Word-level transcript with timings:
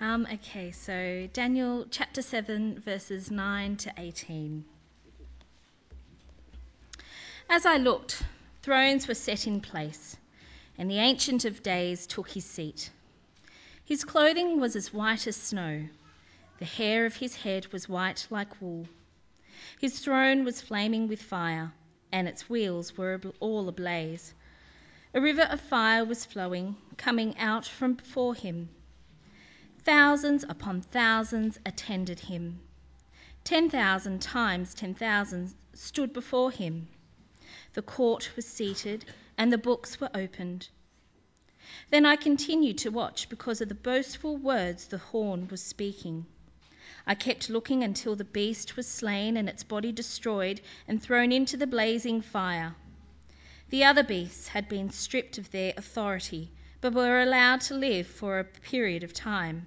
Um, 0.00 0.26
okay, 0.30 0.72
so 0.72 1.26
Daniel 1.32 1.86
chapter 1.90 2.20
7, 2.20 2.80
verses 2.80 3.30
9 3.30 3.76
to 3.78 3.92
18. 3.96 4.64
As 7.48 7.64
I 7.64 7.78
looked, 7.78 8.22
thrones 8.62 9.08
were 9.08 9.14
set 9.14 9.46
in 9.46 9.60
place, 9.62 10.16
and 10.76 10.90
the 10.90 10.98
Ancient 10.98 11.46
of 11.46 11.62
Days 11.62 12.06
took 12.06 12.28
his 12.28 12.44
seat. 12.44 12.90
His 13.86 14.04
clothing 14.04 14.60
was 14.60 14.76
as 14.76 14.92
white 14.92 15.26
as 15.26 15.36
snow, 15.36 15.88
the 16.58 16.64
hair 16.64 17.04
of 17.04 17.16
his 17.16 17.36
head 17.36 17.66
was 17.72 17.88
white 17.88 18.26
like 18.30 18.62
wool. 18.62 18.86
His 19.78 19.98
throne 20.00 20.44
was 20.44 20.60
flaming 20.62 21.06
with 21.06 21.20
fire, 21.22 21.72
and 22.10 22.26
its 22.26 22.48
wheels 22.48 22.96
were 22.98 23.20
all 23.40 23.68
ablaze. 23.68 24.34
A 25.14 25.20
river 25.20 25.42
of 25.42 25.60
fire 25.60 26.04
was 26.04 26.24
flowing, 26.24 26.76
coming 26.96 27.36
out 27.38 27.66
from 27.66 27.94
before 27.94 28.34
him. 28.34 28.68
Thousands 29.86 30.44
upon 30.48 30.80
thousands 30.80 31.60
attended 31.64 32.18
him. 32.18 32.58
Ten 33.44 33.70
thousand 33.70 34.20
times 34.20 34.74
ten 34.74 34.94
thousand 34.94 35.54
stood 35.74 36.12
before 36.12 36.50
him. 36.50 36.88
The 37.74 37.82
court 37.82 38.34
was 38.34 38.46
seated, 38.46 39.04
and 39.38 39.52
the 39.52 39.58
books 39.58 40.00
were 40.00 40.10
opened. 40.12 40.68
Then 41.90 42.04
I 42.04 42.16
continued 42.16 42.78
to 42.78 42.90
watch 42.90 43.28
because 43.28 43.60
of 43.60 43.68
the 43.68 43.76
boastful 43.76 44.36
words 44.36 44.88
the 44.88 44.98
horn 44.98 45.46
was 45.46 45.62
speaking. 45.62 46.26
I 47.06 47.14
kept 47.14 47.48
looking 47.48 47.84
until 47.84 48.16
the 48.16 48.24
beast 48.24 48.76
was 48.76 48.88
slain 48.88 49.36
and 49.36 49.48
its 49.48 49.62
body 49.62 49.92
destroyed 49.92 50.60
and 50.88 51.00
thrown 51.00 51.30
into 51.30 51.56
the 51.56 51.66
blazing 51.66 52.22
fire. 52.22 52.74
The 53.70 53.84
other 53.84 54.02
beasts 54.02 54.48
had 54.48 54.68
been 54.68 54.90
stripped 54.90 55.38
of 55.38 55.52
their 55.52 55.74
authority, 55.76 56.50
but 56.80 56.92
were 56.92 57.22
allowed 57.22 57.60
to 57.60 57.74
live 57.74 58.08
for 58.08 58.40
a 58.40 58.44
period 58.44 59.04
of 59.04 59.12
time. 59.12 59.66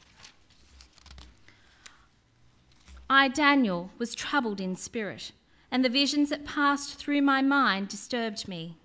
I, 3.13 3.27
Daniel, 3.27 3.91
was 3.97 4.15
troubled 4.15 4.61
in 4.61 4.77
spirit, 4.77 5.33
and 5.69 5.83
the 5.83 5.89
visions 5.89 6.29
that 6.29 6.45
passed 6.45 6.95
through 6.95 7.21
my 7.21 7.41
mind 7.41 7.89
disturbed 7.89 8.47
me. 8.47 8.77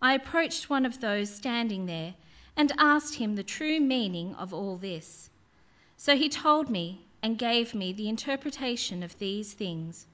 I 0.00 0.14
approached 0.14 0.70
one 0.70 0.86
of 0.86 1.00
those 1.02 1.28
standing 1.36 1.84
there 1.84 2.14
and 2.56 2.72
asked 2.78 3.16
him 3.16 3.34
the 3.34 3.42
true 3.42 3.78
meaning 3.78 4.34
of 4.36 4.54
all 4.54 4.78
this. 4.78 5.28
So 5.98 6.16
he 6.16 6.30
told 6.30 6.70
me 6.70 7.04
and 7.22 7.36
gave 7.36 7.74
me 7.74 7.92
the 7.92 8.08
interpretation 8.08 9.02
of 9.02 9.18
these 9.18 9.52
things. 9.52 10.06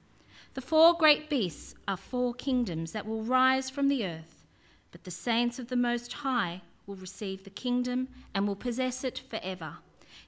The 0.53 0.59
four 0.59 0.93
great 0.93 1.29
beasts 1.29 1.75
are 1.87 1.95
four 1.95 2.33
kingdoms 2.33 2.91
that 2.91 3.05
will 3.07 3.23
rise 3.23 3.69
from 3.69 3.87
the 3.87 4.05
earth, 4.05 4.45
but 4.91 5.05
the 5.05 5.11
saints 5.11 5.59
of 5.59 5.69
the 5.69 5.77
Most 5.77 6.11
High 6.11 6.61
will 6.85 6.97
receive 6.97 7.45
the 7.45 7.49
kingdom 7.51 8.09
and 8.33 8.49
will 8.49 8.57
possess 8.57 9.05
it 9.05 9.19
forever. 9.29 9.77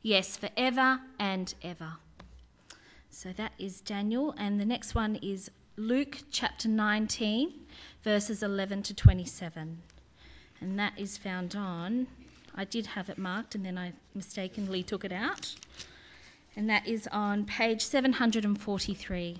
Yes, 0.01 0.37
forever 0.37 1.01
and 1.19 1.53
ever. 1.61 1.97
So 3.11 3.31
that 3.33 3.51
is 3.57 3.81
Daniel, 3.81 4.33
and 4.37 4.59
the 4.59 4.65
next 4.65 4.93
one 4.95 5.15
is 5.17 5.49
Luke 5.75 6.17
chapter 6.31 6.67
19, 6.67 7.51
verses 8.03 8.43
11 8.43 8.83
to 8.83 8.93
27. 8.93 9.81
And 10.61 10.79
that 10.79 10.93
is 10.97 11.17
found 11.17 11.55
on, 11.55 12.07
I 12.55 12.65
did 12.65 12.87
have 12.87 13.09
it 13.09 13.17
marked 13.17 13.53
and 13.53 13.63
then 13.63 13.77
I 13.77 13.93
mistakenly 14.15 14.81
took 14.81 15.05
it 15.05 15.11
out. 15.11 15.53
And 16.55 16.69
that 16.71 16.87
is 16.87 17.07
on 17.11 17.45
page 17.45 17.81
743. 17.83 19.39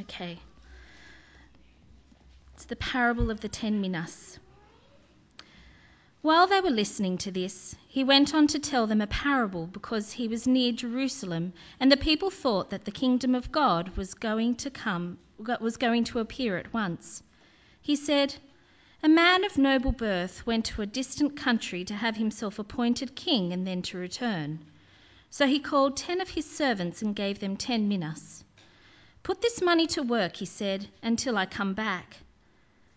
Okay. 0.00 0.38
It's 2.54 2.64
the 2.64 2.76
parable 2.76 3.30
of 3.30 3.40
the 3.40 3.48
ten 3.48 3.80
minas. 3.80 4.38
While 6.26 6.48
they 6.48 6.60
were 6.60 6.70
listening 6.70 7.18
to 7.18 7.30
this, 7.30 7.76
he 7.86 8.02
went 8.02 8.34
on 8.34 8.48
to 8.48 8.58
tell 8.58 8.88
them 8.88 9.00
a 9.00 9.06
parable 9.06 9.68
because 9.68 10.10
he 10.10 10.26
was 10.26 10.44
near 10.44 10.72
Jerusalem, 10.72 11.52
and 11.78 11.92
the 11.92 11.96
people 11.96 12.30
thought 12.30 12.70
that 12.70 12.84
the 12.84 12.90
kingdom 12.90 13.32
of 13.32 13.52
God 13.52 13.96
was 13.96 14.12
going 14.14 14.56
to 14.56 14.68
come 14.68 15.18
was 15.60 15.76
going 15.76 16.02
to 16.02 16.18
appear 16.18 16.56
at 16.56 16.74
once. 16.74 17.22
He 17.80 17.94
said, 17.94 18.34
"A 19.04 19.08
man 19.08 19.44
of 19.44 19.56
noble 19.56 19.92
birth 19.92 20.44
went 20.44 20.64
to 20.64 20.82
a 20.82 20.86
distant 20.86 21.36
country 21.36 21.84
to 21.84 21.94
have 21.94 22.16
himself 22.16 22.58
appointed 22.58 23.14
king 23.14 23.52
and 23.52 23.64
then 23.64 23.80
to 23.82 23.96
return. 23.96 24.58
So 25.30 25.46
he 25.46 25.60
called 25.60 25.96
ten 25.96 26.20
of 26.20 26.30
his 26.30 26.50
servants 26.50 27.02
and 27.02 27.14
gave 27.14 27.38
them 27.38 27.56
ten 27.56 27.86
minas. 27.86 28.42
Put 29.22 29.42
this 29.42 29.62
money 29.62 29.86
to 29.86 30.02
work, 30.02 30.34
he 30.38 30.44
said, 30.46 30.88
until 31.04 31.38
I 31.38 31.46
come 31.46 31.72
back. 31.74 32.16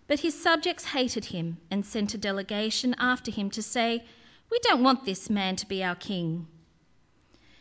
But 0.09 0.21
his 0.21 0.41
subjects 0.41 0.85
hated 0.85 1.25
him 1.25 1.59
and 1.69 1.85
sent 1.85 2.15
a 2.15 2.17
delegation 2.17 2.95
after 2.97 3.29
him 3.29 3.51
to 3.51 3.61
say, 3.61 4.03
We 4.49 4.57
don't 4.63 4.81
want 4.81 5.05
this 5.05 5.29
man 5.29 5.55
to 5.57 5.67
be 5.67 5.83
our 5.83 5.93
king. 5.93 6.47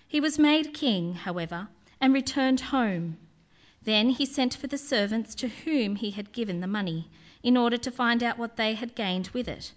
He 0.08 0.18
was 0.18 0.38
made 0.38 0.72
king, 0.72 1.12
however, 1.12 1.68
and 2.00 2.14
returned 2.14 2.60
home. 2.60 3.18
Then 3.82 4.08
he 4.08 4.24
sent 4.24 4.54
for 4.54 4.66
the 4.66 4.78
servants 4.78 5.34
to 5.34 5.48
whom 5.48 5.96
he 5.96 6.12
had 6.12 6.32
given 6.32 6.60
the 6.60 6.66
money, 6.66 7.10
in 7.42 7.58
order 7.58 7.76
to 7.76 7.90
find 7.90 8.22
out 8.22 8.38
what 8.38 8.56
they 8.56 8.72
had 8.72 8.94
gained 8.94 9.28
with 9.34 9.46
it. 9.46 9.74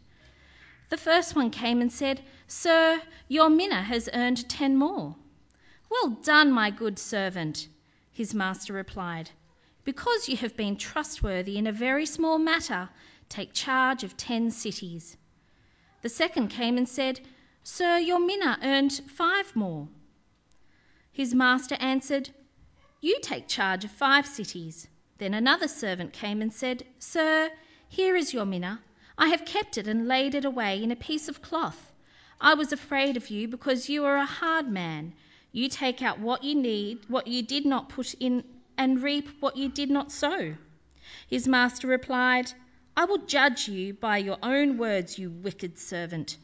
The 0.88 0.96
first 0.96 1.36
one 1.36 1.52
came 1.52 1.82
and 1.82 1.92
said, 1.92 2.24
Sir, 2.48 3.02
your 3.28 3.50
mina 3.50 3.84
has 3.84 4.08
earned 4.14 4.48
ten 4.48 4.78
more. 4.78 5.18
Well 5.90 6.12
done, 6.24 6.54
my 6.54 6.70
good 6.72 6.98
servant, 7.00 7.68
his 8.14 8.34
master 8.34 8.72
replied. 8.72 9.30
Because 9.84 10.30
you 10.30 10.38
have 10.38 10.56
been 10.56 10.78
trustworthy 10.78 11.58
in 11.58 11.66
a 11.66 11.72
very 11.72 12.06
small 12.06 12.38
matter, 12.38 12.90
take 13.30 13.54
charge 13.54 14.04
of 14.04 14.16
ten 14.16 14.52
cities. 14.52 15.18
The 16.04 16.10
second 16.10 16.50
came 16.50 16.78
and 16.78 16.88
said, 16.88 17.20
Sir, 17.64 17.98
your 17.98 18.20
mina 18.20 18.60
earned 18.62 18.94
five 18.94 19.56
more. 19.56 19.88
His 21.12 21.34
master 21.34 21.76
answered, 21.80 22.30
You 23.02 23.20
take 23.22 23.48
charge 23.48 23.84
of 23.86 23.92
five 23.92 24.28
cities. 24.28 24.88
Then 25.18 25.34
another 25.34 25.68
servant 25.68 26.14
came 26.14 26.42
and 26.42 26.54
said, 26.54 26.86
Sir, 27.00 27.52
here 27.90 28.16
is 28.16 28.34
your 28.34 28.46
mina. 28.46 28.82
I 29.18 29.30
have 29.30 29.46
kept 29.46 29.78
it 29.78 29.88
and 29.88 30.08
laid 30.08 30.36
it 30.36 30.46
away 30.46 30.82
in 30.82 30.92
a 30.92 30.96
piece 30.96 31.28
of 31.28 31.42
cloth. 31.42 31.92
I 32.40 32.54
was 32.54 32.72
afraid 32.72 33.18
of 33.18 33.30
you 33.30 33.48
because 33.48 33.90
you 33.90 34.06
are 34.06 34.18
a 34.18 34.26
hard 34.26 34.68
man. 34.68 35.14
You 35.52 35.70
take 35.70 36.02
out 36.02 36.20
what 36.20 36.44
you 36.44 36.56
need, 36.56 37.00
what 37.08 37.28
you 37.28 37.44
did 37.44 37.66
not 37.66 37.90
put 37.90 38.14
in 38.16 38.44
and 38.78 39.04
reap 39.04 39.28
what 39.40 39.58
you 39.58 39.70
did 39.70 39.90
not 39.90 40.12
sow. 40.12 40.56
His 41.28 41.48
master 41.48 41.88
replied, 41.88 42.52
I 42.96 43.06
will 43.06 43.26
judge 43.26 43.68
you 43.68 43.94
by 43.94 44.18
your 44.18 44.38
own 44.44 44.78
words, 44.78 45.18
you 45.18 45.30
wicked 45.30 45.80
servant. 45.80 46.38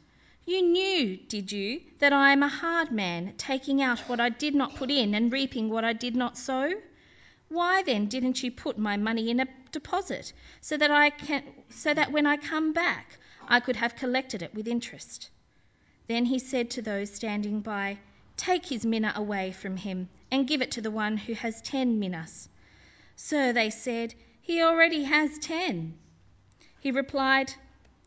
You 0.45 0.61
knew, 0.61 1.17
did 1.17 1.51
you, 1.51 1.81
that 1.99 2.13
I 2.13 2.31
am 2.31 2.41
a 2.41 2.47
hard 2.47 2.89
man, 2.89 3.33
taking 3.37 3.81
out 3.81 3.99
what 4.07 4.21
I 4.21 4.29
did 4.29 4.55
not 4.55 4.75
put 4.75 4.89
in 4.89 5.13
and 5.13 5.31
reaping 5.31 5.69
what 5.69 5.83
I 5.83 5.91
did 5.91 6.15
not 6.15 6.37
sow? 6.37 6.71
Why 7.49 7.83
then 7.83 8.07
didn't 8.07 8.41
you 8.43 8.51
put 8.51 8.77
my 8.77 8.95
money 8.95 9.29
in 9.29 9.41
a 9.41 9.47
deposit, 9.71 10.31
so 10.61 10.77
that 10.77 10.91
I 10.91 11.09
can 11.09 11.43
so 11.69 11.93
that 11.93 12.11
when 12.11 12.25
I 12.25 12.37
come 12.37 12.71
back 12.73 13.19
I 13.47 13.59
could 13.59 13.75
have 13.75 13.95
collected 13.95 14.41
it 14.41 14.53
with 14.53 14.67
interest? 14.67 15.29
Then 16.07 16.25
he 16.25 16.39
said 16.39 16.69
to 16.71 16.81
those 16.81 17.13
standing 17.13 17.59
by, 17.59 17.97
Take 18.39 18.67
his 18.67 18.85
mina 18.85 19.13
away 19.15 19.51
from 19.51 19.77
him 19.77 20.09
and 20.29 20.47
give 20.47 20.61
it 20.61 20.69
to 20.73 20.81
the 20.81 20.91
one 20.91 21.17
who 21.17 21.33
has 21.33 21.59
ten 21.59 21.97
minas. 21.97 22.49
Sir, 23.15 23.51
they 23.51 23.71
said, 23.71 24.13
he 24.39 24.61
already 24.61 25.05
has 25.05 25.39
ten. 25.39 25.97
He 26.79 26.91
replied, 26.91 27.55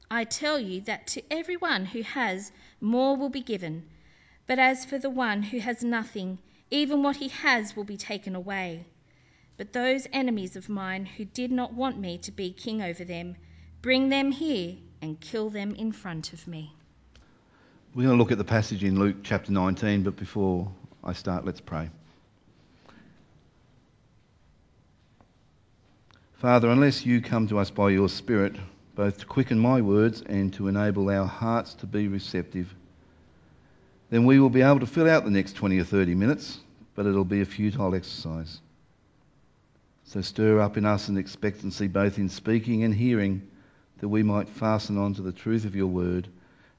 I 0.09 0.23
tell 0.23 0.61
you 0.61 0.82
that 0.82 1.09
to 1.09 1.23
everyone 1.32 1.87
who 1.87 2.03
has, 2.03 2.53
more 2.81 3.17
will 3.17 3.29
be 3.29 3.41
given. 3.41 3.88
But 4.47 4.61
as 4.61 4.85
for 4.85 4.99
the 4.99 5.11
one 5.11 5.43
who 5.43 5.59
has 5.59 5.82
nothing, 5.82 6.38
even 6.71 7.03
what 7.03 7.17
he 7.17 7.27
has 7.27 7.75
will 7.75 7.82
be 7.82 7.97
taken 7.97 8.37
away. 8.37 8.87
But 9.56 9.73
those 9.73 10.06
enemies 10.12 10.55
of 10.55 10.69
mine 10.69 11.06
who 11.06 11.25
did 11.25 11.50
not 11.50 11.75
want 11.75 11.99
me 11.99 12.19
to 12.19 12.31
be 12.31 12.53
king 12.53 12.81
over 12.81 13.05
them, 13.05 13.35
bring 13.82 14.11
them 14.11 14.31
here 14.31 14.77
and 15.03 15.21
kill 15.21 15.50
them 15.50 15.75
in 15.75 15.91
front 15.91 16.32
of 16.32 16.47
me. 16.47 16.77
We're 17.93 18.05
going 18.05 18.17
to 18.17 18.23
look 18.23 18.31
at 18.31 18.39
the 18.39 18.45
passage 18.45 18.85
in 18.85 19.01
Luke 19.01 19.17
chapter 19.25 19.51
19, 19.51 20.05
but 20.05 20.15
before 20.15 20.71
I 21.03 21.13
start, 21.13 21.45
let's 21.45 21.61
pray. 21.61 21.91
Father, 26.35 26.71
unless 26.71 27.05
you 27.05 27.21
come 27.21 27.49
to 27.49 27.59
us 27.59 27.69
by 27.71 27.91
your 27.91 28.09
Spirit, 28.09 28.55
both 28.95 29.19
to 29.19 29.27
quicken 29.27 29.59
my 29.59 29.81
words 29.81 30.23
and 30.23 30.53
to 30.55 30.69
enable 30.69 31.11
our 31.11 31.27
hearts 31.27 31.75
to 31.75 31.87
be 31.87 32.07
receptive, 32.07 32.73
then 34.09 34.25
we 34.25 34.39
will 34.39 34.51
be 34.51 34.63
able 34.63 34.79
to 34.79 34.87
fill 34.87 35.11
out 35.11 35.25
the 35.25 35.31
next 35.33 35.55
20 35.55 35.81
or 35.81 35.85
30 35.85 36.15
minutes, 36.15 36.61
but 36.95 37.07
it'll 37.07 37.25
be 37.25 37.41
a 37.41 37.45
futile 37.45 37.97
exercise. 37.97 38.61
So 40.05 40.21
stir 40.21 40.61
up 40.61 40.77
in 40.77 40.87
us 40.87 41.09
an 41.09 41.17
expectancy 41.17 41.89
both 41.89 42.19
in 42.19 42.29
speaking 42.29 42.85
and 42.85 42.95
hearing 42.95 43.49
that 43.99 44.09
we 44.09 44.23
might 44.23 44.49
fasten 44.49 44.97
on 44.97 45.15
to 45.15 45.23
the 45.23 45.33
truth 45.33 45.65
of 45.65 45.75
your 45.75 45.89
word, 45.89 46.29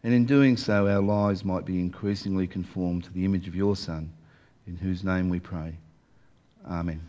and 0.03 0.13
in 0.13 0.25
doing 0.25 0.57
so 0.57 0.87
our 0.87 1.01
lives 1.01 1.45
might 1.45 1.65
be 1.65 1.79
increasingly 1.79 2.47
conformed 2.47 3.03
to 3.03 3.13
the 3.13 3.25
image 3.25 3.47
of 3.47 3.55
your 3.55 3.75
Son, 3.75 4.11
in 4.67 4.77
whose 4.77 5.03
name 5.03 5.29
we 5.29 5.39
pray. 5.39 5.75
Amen. 6.67 7.01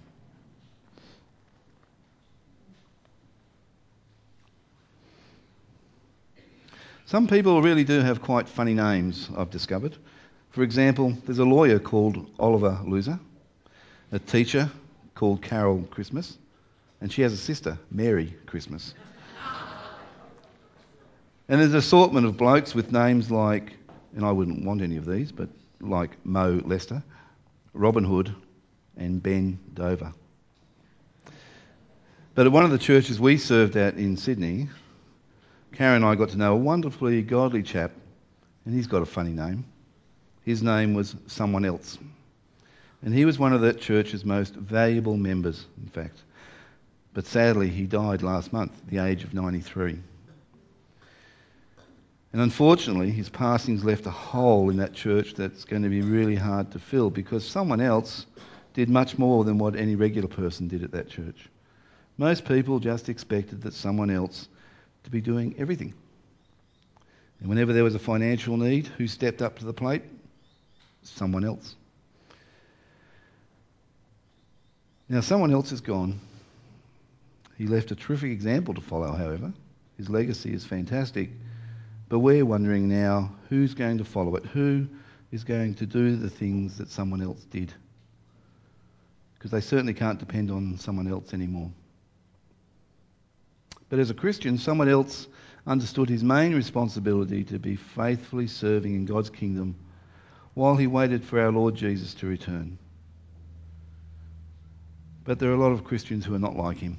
Some 7.06 7.28
people 7.28 7.60
really 7.60 7.84
do 7.84 8.00
have 8.00 8.22
quite 8.22 8.48
funny 8.48 8.72
names, 8.72 9.28
I've 9.36 9.50
discovered. 9.50 9.96
For 10.50 10.62
example, 10.62 11.16
there's 11.26 11.40
a 11.40 11.44
lawyer 11.44 11.78
called 11.78 12.30
Oliver 12.38 12.78
Loser, 12.86 13.18
a 14.12 14.18
teacher 14.18 14.70
called 15.14 15.42
Carol 15.42 15.82
Christmas, 15.90 16.38
and 17.00 17.12
she 17.12 17.22
has 17.22 17.32
a 17.32 17.36
sister, 17.36 17.78
Mary 17.90 18.34
Christmas. 18.46 18.94
And 21.52 21.60
there's 21.60 21.72
an 21.72 21.78
assortment 21.80 22.24
of 22.24 22.38
blokes 22.38 22.74
with 22.74 22.92
names 22.92 23.30
like, 23.30 23.74
and 24.16 24.24
I 24.24 24.32
wouldn't 24.32 24.64
want 24.64 24.80
any 24.80 24.96
of 24.96 25.04
these, 25.04 25.30
but 25.30 25.50
like 25.82 26.16
Mo 26.24 26.62
Lester, 26.64 27.02
Robin 27.74 28.04
Hood, 28.04 28.34
and 28.96 29.22
Ben 29.22 29.58
Dover. 29.74 30.14
But 32.34 32.46
at 32.46 32.52
one 32.52 32.64
of 32.64 32.70
the 32.70 32.78
churches 32.78 33.20
we 33.20 33.36
served 33.36 33.76
at 33.76 33.98
in 33.98 34.16
Sydney, 34.16 34.70
Karen 35.74 35.96
and 35.96 36.06
I 36.06 36.14
got 36.14 36.30
to 36.30 36.38
know 36.38 36.54
a 36.54 36.56
wonderfully 36.56 37.20
godly 37.20 37.62
chap, 37.62 37.90
and 38.64 38.74
he's 38.74 38.86
got 38.86 39.02
a 39.02 39.06
funny 39.06 39.32
name. 39.32 39.66
His 40.46 40.62
name 40.62 40.94
was 40.94 41.14
someone 41.26 41.66
else. 41.66 41.98
And 43.02 43.12
he 43.12 43.26
was 43.26 43.38
one 43.38 43.52
of 43.52 43.60
that 43.60 43.78
church's 43.78 44.24
most 44.24 44.54
valuable 44.54 45.18
members, 45.18 45.66
in 45.82 45.90
fact. 45.90 46.16
But 47.12 47.26
sadly, 47.26 47.68
he 47.68 47.84
died 47.84 48.22
last 48.22 48.54
month 48.54 48.72
at 48.78 48.88
the 48.88 49.04
age 49.04 49.22
of 49.22 49.34
93. 49.34 49.98
And 52.32 52.40
unfortunately, 52.40 53.10
his 53.10 53.28
passing's 53.28 53.84
left 53.84 54.06
a 54.06 54.10
hole 54.10 54.70
in 54.70 54.78
that 54.78 54.94
church 54.94 55.34
that's 55.34 55.64
going 55.64 55.82
to 55.82 55.90
be 55.90 56.00
really 56.00 56.34
hard 56.34 56.70
to 56.72 56.78
fill 56.78 57.10
because 57.10 57.46
someone 57.46 57.80
else 57.80 58.26
did 58.72 58.88
much 58.88 59.18
more 59.18 59.44
than 59.44 59.58
what 59.58 59.76
any 59.76 59.96
regular 59.96 60.28
person 60.28 60.66
did 60.66 60.82
at 60.82 60.92
that 60.92 61.10
church. 61.10 61.48
Most 62.16 62.46
people 62.46 62.78
just 62.78 63.10
expected 63.10 63.62
that 63.62 63.74
someone 63.74 64.10
else 64.10 64.48
to 65.04 65.10
be 65.10 65.20
doing 65.20 65.54
everything. 65.58 65.92
And 67.40 67.48
whenever 67.48 67.72
there 67.74 67.84
was 67.84 67.94
a 67.94 67.98
financial 67.98 68.56
need, 68.56 68.86
who 68.86 69.06
stepped 69.06 69.42
up 69.42 69.58
to 69.58 69.66
the 69.66 69.72
plate? 69.72 70.02
Someone 71.02 71.44
else. 71.44 71.74
Now, 75.08 75.20
someone 75.20 75.52
else 75.52 75.72
is 75.72 75.80
gone. 75.82 76.18
He 77.58 77.66
left 77.66 77.90
a 77.90 77.96
terrific 77.96 78.30
example 78.30 78.72
to 78.72 78.80
follow, 78.80 79.12
however. 79.12 79.52
His 79.98 80.08
legacy 80.08 80.54
is 80.54 80.64
fantastic. 80.64 81.30
But 82.12 82.18
we're 82.18 82.44
wondering 82.44 82.90
now 82.90 83.32
who's 83.48 83.72
going 83.72 83.96
to 83.96 84.04
follow 84.04 84.36
it? 84.36 84.44
Who 84.44 84.86
is 85.30 85.44
going 85.44 85.76
to 85.76 85.86
do 85.86 86.14
the 86.14 86.28
things 86.28 86.76
that 86.76 86.90
someone 86.90 87.22
else 87.22 87.42
did? 87.44 87.72
Because 89.32 89.50
they 89.50 89.62
certainly 89.62 89.94
can't 89.94 90.18
depend 90.18 90.50
on 90.50 90.76
someone 90.76 91.08
else 91.08 91.32
anymore. 91.32 91.70
But 93.88 93.98
as 93.98 94.10
a 94.10 94.14
Christian, 94.14 94.58
someone 94.58 94.90
else 94.90 95.26
understood 95.66 96.10
his 96.10 96.22
main 96.22 96.54
responsibility 96.54 97.44
to 97.44 97.58
be 97.58 97.76
faithfully 97.76 98.46
serving 98.46 98.94
in 98.94 99.06
God's 99.06 99.30
kingdom 99.30 99.74
while 100.52 100.76
he 100.76 100.86
waited 100.86 101.24
for 101.24 101.40
our 101.40 101.50
Lord 101.50 101.76
Jesus 101.76 102.12
to 102.16 102.26
return. 102.26 102.76
But 105.24 105.38
there 105.38 105.48
are 105.50 105.54
a 105.54 105.62
lot 105.62 105.72
of 105.72 105.84
Christians 105.84 106.26
who 106.26 106.34
are 106.34 106.38
not 106.38 106.56
like 106.56 106.76
him. 106.76 106.98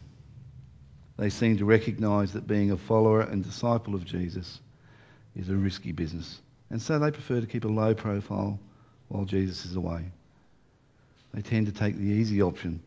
They 1.17 1.29
seem 1.29 1.59
to 1.59 1.65
recognize 1.65 2.33
that 2.33 2.47
being 2.47 2.71
a 2.71 2.77
follower 2.77 3.21
and 3.21 3.43
disciple 3.43 3.93
of 3.93 4.05
Jesus 4.05 4.59
is 5.35 5.49
a 5.49 5.55
risky 5.55 5.91
business. 5.91 6.39
And 6.69 6.81
so 6.81 6.99
they 6.99 7.11
prefer 7.11 7.41
to 7.41 7.47
keep 7.47 7.65
a 7.65 7.69
low 7.69 7.93
profile 7.93 8.59
while 9.07 9.25
Jesus 9.25 9.65
is 9.65 9.75
away. 9.75 10.05
They 11.33 11.41
tend 11.41 11.67
to 11.67 11.71
take 11.71 11.95
the 11.95 12.03
easy 12.03 12.41
option, 12.41 12.81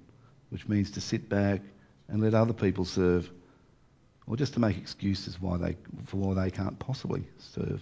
which 0.50 0.68
means 0.68 0.92
to 0.92 1.00
sit 1.00 1.28
back 1.28 1.60
and 2.08 2.22
let 2.22 2.34
other 2.34 2.52
people 2.52 2.84
serve 2.84 3.30
or 4.26 4.36
just 4.36 4.54
to 4.54 4.60
make 4.60 4.76
excuses 4.76 5.40
why 5.40 5.56
they, 5.56 5.76
for 6.06 6.16
why 6.16 6.44
they 6.44 6.50
can't 6.50 6.78
possibly 6.78 7.24
serve. 7.38 7.80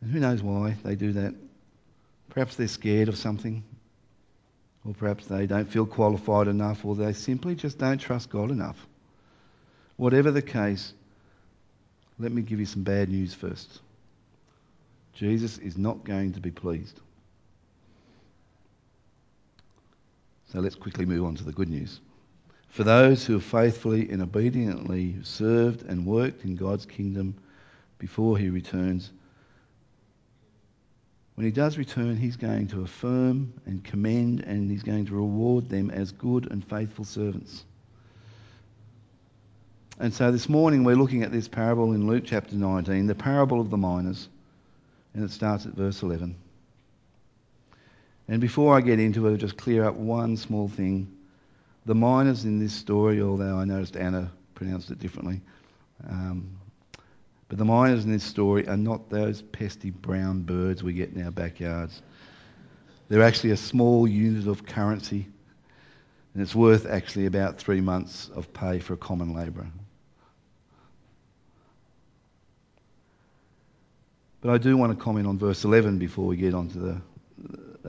And 0.00 0.10
who 0.10 0.20
knows 0.20 0.42
why 0.42 0.76
they 0.84 0.96
do 0.96 1.12
that? 1.12 1.34
Perhaps 2.30 2.56
they're 2.56 2.68
scared 2.68 3.08
of 3.08 3.16
something, 3.16 3.64
or 4.84 4.92
perhaps 4.94 5.26
they 5.26 5.46
don't 5.46 5.64
feel 5.64 5.86
qualified 5.86 6.46
enough, 6.46 6.84
or 6.84 6.94
they 6.94 7.14
simply 7.14 7.54
just 7.54 7.78
don't 7.78 7.98
trust 7.98 8.28
God 8.28 8.50
enough. 8.50 8.76
Whatever 9.96 10.30
the 10.30 10.42
case, 10.42 10.92
let 12.18 12.32
me 12.32 12.42
give 12.42 12.58
you 12.58 12.66
some 12.66 12.82
bad 12.82 13.08
news 13.08 13.34
first. 13.34 13.80
Jesus 15.14 15.58
is 15.58 15.76
not 15.76 16.04
going 16.04 16.32
to 16.32 16.40
be 16.40 16.50
pleased. 16.50 17.00
So 20.52 20.60
let's 20.60 20.74
quickly 20.74 21.04
move 21.04 21.24
on 21.24 21.34
to 21.36 21.44
the 21.44 21.52
good 21.52 21.68
news. 21.68 22.00
For 22.70 22.84
those 22.84 23.24
who 23.24 23.34
have 23.34 23.44
faithfully 23.44 24.08
and 24.10 24.22
obediently 24.22 25.16
served 25.22 25.82
and 25.82 26.06
worked 26.06 26.44
in 26.44 26.56
God's 26.56 26.86
kingdom 26.86 27.34
before 27.98 28.38
he 28.38 28.48
returns, 28.48 29.10
when 31.34 31.44
he 31.44 31.52
does 31.52 31.78
return, 31.78 32.16
he's 32.16 32.36
going 32.36 32.66
to 32.68 32.82
affirm 32.82 33.52
and 33.66 33.84
commend 33.84 34.40
and 34.40 34.70
he's 34.70 34.82
going 34.82 35.06
to 35.06 35.14
reward 35.14 35.68
them 35.68 35.90
as 35.90 36.10
good 36.12 36.50
and 36.50 36.64
faithful 36.64 37.04
servants. 37.04 37.64
And 40.00 40.14
so 40.14 40.30
this 40.30 40.48
morning 40.48 40.84
we're 40.84 40.94
looking 40.94 41.24
at 41.24 41.32
this 41.32 41.48
parable 41.48 41.92
in 41.92 42.06
Luke 42.06 42.22
chapter 42.24 42.54
19, 42.54 43.08
the 43.08 43.16
parable 43.16 43.60
of 43.60 43.68
the 43.68 43.76
minas, 43.76 44.28
and 45.12 45.24
it 45.24 45.30
starts 45.32 45.66
at 45.66 45.72
verse 45.72 46.02
11. 46.02 46.36
And 48.28 48.40
before 48.40 48.76
I 48.76 48.80
get 48.80 49.00
into 49.00 49.26
it, 49.26 49.32
I'll 49.32 49.36
just 49.36 49.56
clear 49.56 49.82
up 49.84 49.96
one 49.96 50.36
small 50.36 50.68
thing. 50.68 51.12
The 51.84 51.96
minas 51.96 52.44
in 52.44 52.60
this 52.60 52.72
story, 52.72 53.20
although 53.20 53.58
I 53.58 53.64
noticed 53.64 53.96
Anna 53.96 54.30
pronounced 54.54 54.92
it 54.92 55.00
differently, 55.00 55.40
um, 56.08 56.48
but 57.48 57.58
the 57.58 57.64
minas 57.64 58.04
in 58.04 58.12
this 58.12 58.22
story 58.22 58.68
are 58.68 58.76
not 58.76 59.10
those 59.10 59.42
pesky 59.42 59.90
brown 59.90 60.42
birds 60.42 60.84
we 60.84 60.92
get 60.92 61.12
in 61.12 61.24
our 61.24 61.32
backyards. 61.32 62.02
They're 63.08 63.22
actually 63.22 63.50
a 63.50 63.56
small 63.56 64.06
unit 64.06 64.46
of 64.46 64.64
currency, 64.64 65.26
and 66.34 66.42
it's 66.42 66.54
worth 66.54 66.86
actually 66.86 67.26
about 67.26 67.58
three 67.58 67.80
months 67.80 68.28
of 68.28 68.52
pay 68.52 68.78
for 68.78 68.92
a 68.92 68.96
common 68.98 69.34
labourer. 69.34 69.66
But 74.40 74.50
I 74.50 74.58
do 74.58 74.76
want 74.76 74.96
to 74.96 75.02
comment 75.02 75.26
on 75.26 75.38
verse 75.38 75.64
11 75.64 75.98
before 75.98 76.26
we 76.26 76.36
get 76.36 76.54
on 76.54 76.68
to 76.68 76.78
the 76.78 77.00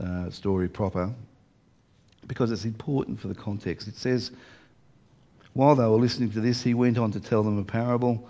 uh, 0.00 0.30
story 0.30 0.68
proper 0.68 1.12
because 2.26 2.50
it's 2.50 2.64
important 2.64 3.20
for 3.20 3.28
the 3.28 3.34
context. 3.34 3.88
It 3.88 3.96
says, 3.96 4.30
While 5.52 5.76
they 5.76 5.84
were 5.84 5.98
listening 5.98 6.30
to 6.32 6.40
this, 6.40 6.62
he 6.62 6.74
went 6.74 6.98
on 6.98 7.12
to 7.12 7.20
tell 7.20 7.42
them 7.42 7.58
a 7.58 7.64
parable 7.64 8.28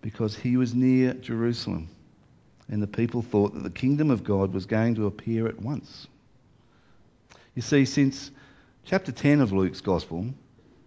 because 0.00 0.36
he 0.36 0.56
was 0.56 0.74
near 0.74 1.14
Jerusalem. 1.14 1.88
And 2.68 2.82
the 2.82 2.86
people 2.86 3.22
thought 3.22 3.54
that 3.54 3.62
the 3.62 3.70
kingdom 3.70 4.10
of 4.10 4.24
God 4.24 4.54
was 4.54 4.66
going 4.66 4.94
to 4.94 5.06
appear 5.06 5.46
at 5.46 5.60
once. 5.60 6.06
You 7.54 7.62
see, 7.62 7.84
since 7.84 8.30
chapter 8.84 9.12
10 9.12 9.40
of 9.40 9.52
Luke's 9.52 9.80
Gospel, 9.82 10.26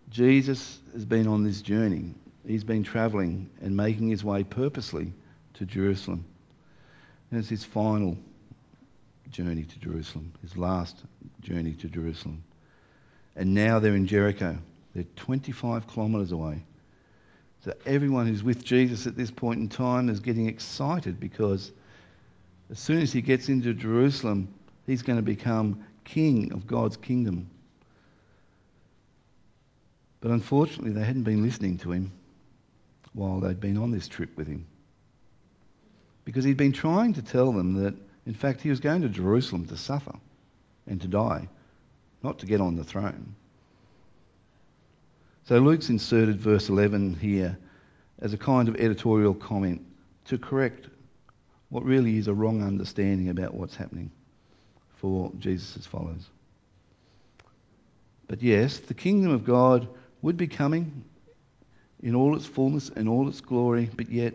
Jesus 0.10 0.80
has 0.94 1.06
been 1.06 1.28
on 1.28 1.44
this 1.44 1.62
journey. 1.62 2.16
He's 2.48 2.64
been 2.64 2.84
travelling 2.84 3.50
and 3.62 3.76
making 3.76 4.10
his 4.10 4.24
way 4.24 4.44
purposely 4.44 5.14
to 5.56 5.66
Jerusalem. 5.66 6.26
It's 7.38 7.50
his 7.50 7.64
final 7.64 8.18
journey 9.30 9.64
to 9.64 9.80
Jerusalem, 9.80 10.32
his 10.42 10.56
last 10.58 11.04
journey 11.42 11.74
to 11.74 11.88
Jerusalem. 11.88 12.44
And 13.36 13.54
now 13.54 13.80
they're 13.80 13.96
in 13.96 14.08
Jericho. 14.08 14.58
They're 14.94 15.06
25 15.16 15.88
kilometres 15.88 16.32
away. 16.32 16.64
So 17.64 17.74
everyone 17.86 18.28
who's 18.28 18.44
with 18.44 18.64
Jesus 18.64 19.08
at 19.08 19.18
this 19.18 19.32
point 19.32 19.60
in 19.60 19.68
time 19.68 20.10
is 20.10 20.20
getting 20.20 20.48
excited 20.48 21.20
because 21.20 21.72
as 22.70 22.80
soon 22.80 23.02
as 23.02 23.12
he 23.12 23.22
gets 23.22 23.50
into 23.50 23.74
Jerusalem, 23.74 24.48
he's 24.86 25.02
going 25.02 25.18
to 25.18 25.24
become 25.24 25.84
king 26.04 26.54
of 26.54 26.68
God's 26.68 26.96
kingdom. 26.96 27.50
But 30.22 30.32
unfortunately, 30.32 30.92
they 30.92 31.04
hadn't 31.04 31.24
been 31.24 31.44
listening 31.44 31.78
to 31.80 31.92
him 31.92 32.12
while 33.14 33.40
they'd 33.40 33.60
been 33.60 33.78
on 33.78 33.92
this 33.92 34.08
trip 34.08 34.36
with 34.38 34.48
him. 34.48 34.66
Because 36.26 36.44
he'd 36.44 36.58
been 36.58 36.74
trying 36.74 37.14
to 37.14 37.22
tell 37.22 37.52
them 37.52 37.84
that 37.84 37.96
in 38.26 38.34
fact, 38.34 38.62
he 38.62 38.70
was 38.70 38.80
going 38.80 39.02
to 39.04 39.10
Jerusalem 39.10 39.68
to 39.68 39.78
suffer 39.78 40.16
and 40.88 41.00
to 41.02 41.08
die, 41.08 41.48
not 42.24 42.40
to 42.40 42.46
get 42.46 42.60
on 42.60 42.76
the 42.76 42.84
throne. 42.84 43.36
So 45.48 45.60
Luke's 45.60 45.90
inserted 45.90 46.40
verse 46.40 46.70
11 46.70 47.16
here 47.16 47.58
as 48.20 48.34
a 48.34 48.38
kind 48.38 48.68
of 48.68 48.76
editorial 48.78 49.36
comment 49.36 49.86
to 50.26 50.40
correct 50.40 50.88
what 51.70 51.84
really 51.84 52.18
is 52.18 52.28
a 52.28 52.34
wrong 52.34 52.64
understanding 52.64 53.30
about 53.30 53.54
what's 53.54 53.76
happening 53.76 54.10
for 54.96 55.32
Jesus' 55.38 55.86
followers. 55.86 56.28
But 58.28 58.42
yes, 58.42 58.80
the 58.80 58.96
kingdom 58.96 59.32
of 59.32 59.46
God 59.46 59.88
would 60.24 60.38
be 60.38 60.48
coming 60.48 61.04
in 62.02 62.16
all 62.16 62.36
its 62.36 62.46
fullness 62.48 62.90
and 62.90 63.08
all 63.08 63.28
its 63.28 63.42
glory, 63.42 63.90
but 63.96 64.10
yet 64.10 64.34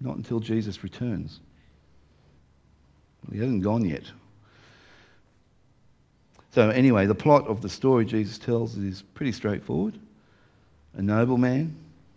not 0.00 0.16
until 0.16 0.40
Jesus 0.40 0.82
returns. 0.82 1.40
He 3.32 3.38
hasn't 3.38 3.62
gone 3.62 3.84
yet. 3.84 4.04
So, 6.52 6.70
anyway, 6.70 7.06
the 7.06 7.14
plot 7.14 7.46
of 7.48 7.62
the 7.62 7.68
story 7.68 8.04
Jesus 8.04 8.38
tells 8.38 8.76
is 8.76 9.02
pretty 9.14 9.32
straightforward. 9.32 9.98
A 10.94 11.02
nobleman, 11.02 11.76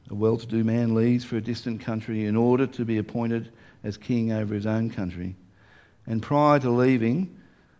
a 0.09 0.15
well 0.15 0.37
to 0.37 0.45
do 0.45 0.63
man, 0.63 0.93
leaves 0.93 1.25
for 1.25 1.37
a 1.37 1.41
distant 1.41 1.81
country 1.81 2.25
in 2.25 2.35
order 2.35 2.67
to 2.67 2.85
be 2.85 2.99
appointed 2.99 3.51
as 3.83 3.97
king 3.97 4.31
over 4.31 4.53
his 4.53 4.67
own 4.67 4.89
country. 4.91 5.35
And 6.05 6.21
prior 6.21 6.59
to 6.59 6.69
leaving, 6.69 7.35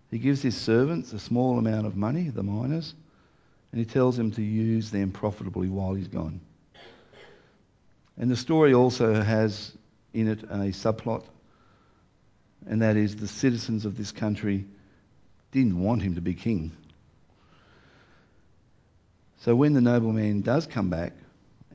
he 0.10 0.18
gives 0.18 0.42
his 0.42 0.58
servants 0.58 1.14
a 1.14 1.20
small 1.20 1.60
amount 1.60 1.86
of 1.86 1.96
money, 1.96 2.30
the 2.30 2.44
minas, 2.44 2.96
and 3.72 3.80
he 3.80 3.86
tells 3.86 4.18
them 4.18 4.32
to 4.32 4.42
use 4.42 4.90
them 4.90 5.12
profitably 5.12 5.70
while 5.70 5.94
he's 5.94 6.08
gone. 6.08 6.40
And 8.18 8.32
the 8.32 8.36
story 8.36 8.74
also 8.74 9.22
has 9.22 9.78
in 10.14 10.28
it 10.28 10.44
a 10.44 10.72
subplot, 10.72 11.24
and 12.68 12.82
that 12.82 12.98
is 12.98 13.16
the 13.16 13.28
citizens 13.28 13.86
of 13.86 13.98
this 13.98 14.12
country 14.12 14.66
didn't 15.52 15.82
want 15.82 16.02
him 16.02 16.16
to 16.16 16.22
be 16.22 16.34
king. 16.34 16.72
So 19.40 19.56
when 19.56 19.74
the 19.74 19.82
nobleman 19.82 20.42
does 20.42 20.68
come 20.68 20.90
back, 20.90 21.14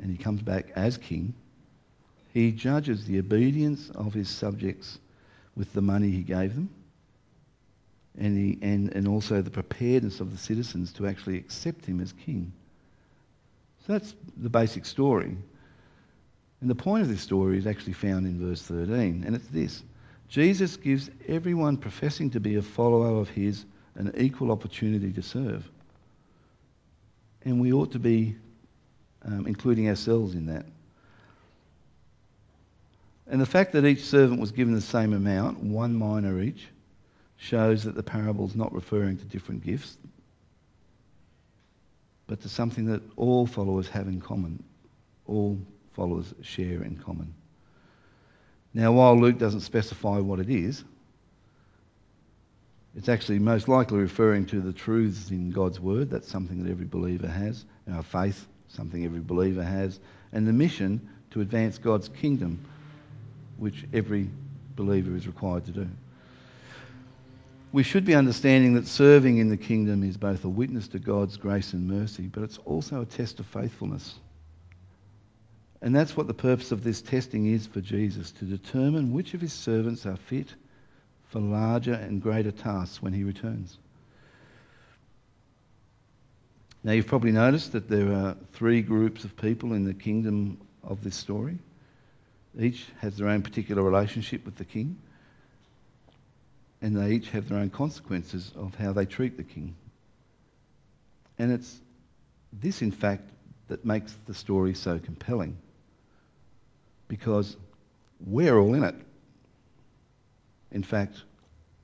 and 0.01 0.11
he 0.11 0.17
comes 0.17 0.43
back 0.43 0.73
as 0.75 0.99
king, 0.99 1.35
he 2.33 2.51
judges 2.53 3.07
the 3.07 3.19
obedience 3.19 3.91
of 3.91 4.13
his 4.13 4.29
subjects 4.29 4.99
with 5.57 5.73
the 5.73 5.83
money 5.83 6.11
he 6.11 6.23
gave 6.23 6.55
them 6.55 6.71
and, 8.19 8.37
he, 8.37 8.59
and, 8.63 8.95
and 8.95 9.09
also 9.09 9.41
the 9.41 9.51
preparedness 9.51 10.21
of 10.21 10.31
the 10.31 10.39
citizens 10.39 10.93
to 10.95 11.07
actually 11.07 11.37
accept 11.39 11.87
him 11.87 12.01
as 12.01 12.13
king. 12.13 12.53
So 13.87 13.95
that's 13.95 14.15
the 14.37 14.51
basic 14.51 14.85
story. 14.85 15.37
And 16.63 16.71
the 16.71 16.77
point 16.77 17.03
of 17.03 17.09
this 17.09 17.21
story 17.21 17.59
is 17.59 17.67
actually 17.67 17.95
found 17.95 18.25
in 18.25 18.39
verse 18.39 18.63
13, 18.63 19.25
and 19.27 19.35
it's 19.35 19.49
this 19.49 19.83
Jesus 20.29 20.77
gives 20.77 21.11
everyone 21.27 21.77
professing 21.77 22.31
to 22.31 22.41
be 22.41 22.55
a 22.55 22.63
follower 22.63 23.21
of 23.21 23.29
his 23.29 23.67
an 23.97 24.13
equal 24.17 24.53
opportunity 24.53 25.13
to 25.13 25.23
serve. 25.23 25.69
And 27.45 27.61
we 27.61 27.73
ought 27.73 27.91
to 27.93 27.99
be 27.99 28.37
um, 29.25 29.49
including 29.49 29.89
ourselves 29.89 30.35
in 30.35 30.47
that. 30.47 30.65
And 33.27 33.41
the 33.41 33.47
fact 33.47 33.73
that 33.73 33.85
each 33.85 34.05
servant 34.05 34.41
was 34.41 34.53
given 34.53 34.73
the 34.73 34.81
same 34.81 35.13
amount, 35.15 35.59
one 35.59 35.99
mina 35.99 36.39
each, 36.39 36.69
shows 37.39 37.83
that 37.85 37.97
the 37.97 38.05
parable 38.05 38.47
is 38.47 38.55
not 38.55 38.73
referring 38.73 39.19
to 39.19 39.25
different 39.25 39.65
gifts, 39.65 39.97
but 42.29 42.41
to 42.43 42.49
something 42.49 42.87
that 42.87 43.03
all 43.17 43.47
followers 43.47 43.89
have 43.89 44.07
in 44.07 44.21
common. 44.21 44.63
All 45.27 45.59
followers 45.95 46.35
share 46.43 46.83
in 46.83 46.97
common. 46.97 47.35
Now, 48.75 48.93
while 48.93 49.19
Luke 49.19 49.39
doesn't 49.39 49.61
specify 49.61 50.19
what 50.19 50.41
it 50.41 50.49
is, 50.49 50.83
it's 52.97 53.09
actually 53.09 53.39
most 53.39 53.69
likely 53.69 53.99
referring 53.99 54.47
to 54.47 54.61
the 54.61 54.73
truths 54.73 55.31
in 55.31 55.51
God's 55.51 55.81
Word. 55.81 56.11
That's 56.11 56.29
something 56.31 56.63
that 56.63 56.71
every 56.71 56.87
believer 56.87 57.29
has. 57.29 57.65
Our 57.91 58.03
faith, 58.03 58.47
something 58.69 59.05
every 59.05 59.21
believer 59.21 59.63
has. 59.63 59.99
And 60.33 60.47
the 60.47 60.53
mission 60.53 61.09
to 61.31 61.41
advance 61.41 61.79
God's 61.79 62.09
kingdom, 62.09 62.65
which 63.57 63.85
every 63.93 64.29
believer 64.77 65.15
is 65.17 65.27
required 65.27 65.65
to 65.67 65.71
do 65.71 65.89
we 67.73 67.83
should 67.83 68.05
be 68.05 68.15
understanding 68.15 68.75
that 68.75 68.87
serving 68.87 69.39
in 69.39 69.49
the 69.49 69.57
kingdom 69.57 70.03
is 70.03 70.17
both 70.17 70.45
a 70.45 70.49
witness 70.49 70.89
to 70.89 70.99
God's 70.99 71.39
grace 71.39 71.73
and 71.73 71.89
mercy, 71.89 72.25
but 72.25 72.43
it's 72.43 72.59
also 72.59 73.01
a 73.01 73.07
test 73.07 73.41
of 73.41 73.47
faithfulness. 73.47 74.15
And 75.83 75.95
that's 75.95 76.17
what 76.17 76.29
the 76.29 76.35
purpose 76.35 76.71
of 76.71 76.85
this 76.85 77.03
testing 77.03 77.53
is 77.53 77.67
for 77.67 77.81
Jesus 77.81 78.31
to 78.33 78.45
determine 78.45 79.13
which 79.13 79.35
of 79.35 79.41
his 79.41 79.53
servants 79.53 80.07
are 80.07 80.17
fit 80.17 80.55
for 81.31 81.41
larger 81.41 81.95
and 81.95 82.23
greater 82.23 82.53
tasks 82.53 83.03
when 83.03 83.13
he 83.13 83.25
returns. 83.25 83.77
Now, 86.85 86.93
you've 86.93 87.09
probably 87.09 87.33
noticed 87.33 87.73
that 87.73 87.89
there 87.89 88.13
are 88.13 88.37
three 88.53 88.81
groups 88.83 89.25
of 89.25 89.37
people 89.37 89.73
in 89.73 89.85
the 89.85 89.95
kingdom 89.95 90.61
of 90.85 91.03
this 91.03 91.17
story. 91.17 91.59
Each 92.59 92.87
has 93.01 93.17
their 93.17 93.29
own 93.29 93.43
particular 93.43 93.83
relationship 93.83 94.45
with 94.45 94.57
the 94.57 94.65
king 94.65 94.97
and 96.81 96.97
they 96.97 97.13
each 97.13 97.31
have 97.31 97.49
their 97.49 97.59
own 97.59 97.71
consequences 97.71 98.53
of 98.57 98.75
how 98.77 98.93
they 98.93 99.07
treat 99.07 99.37
the 99.37 99.45
king. 99.45 99.75
And 101.39 101.53
it's 101.53 101.81
this, 102.53 102.83
in 102.83 102.91
fact, 102.91 103.31
that 103.69 103.85
makes 103.85 104.15
the 104.27 104.35
story 104.35 104.75
so 104.75 104.99
compelling 104.99 105.57
because 107.13 107.59
we're 108.25 108.59
all 108.59 108.73
in 108.73 108.85
it. 108.85 108.95
In 110.71 110.83
fact, 110.83 111.15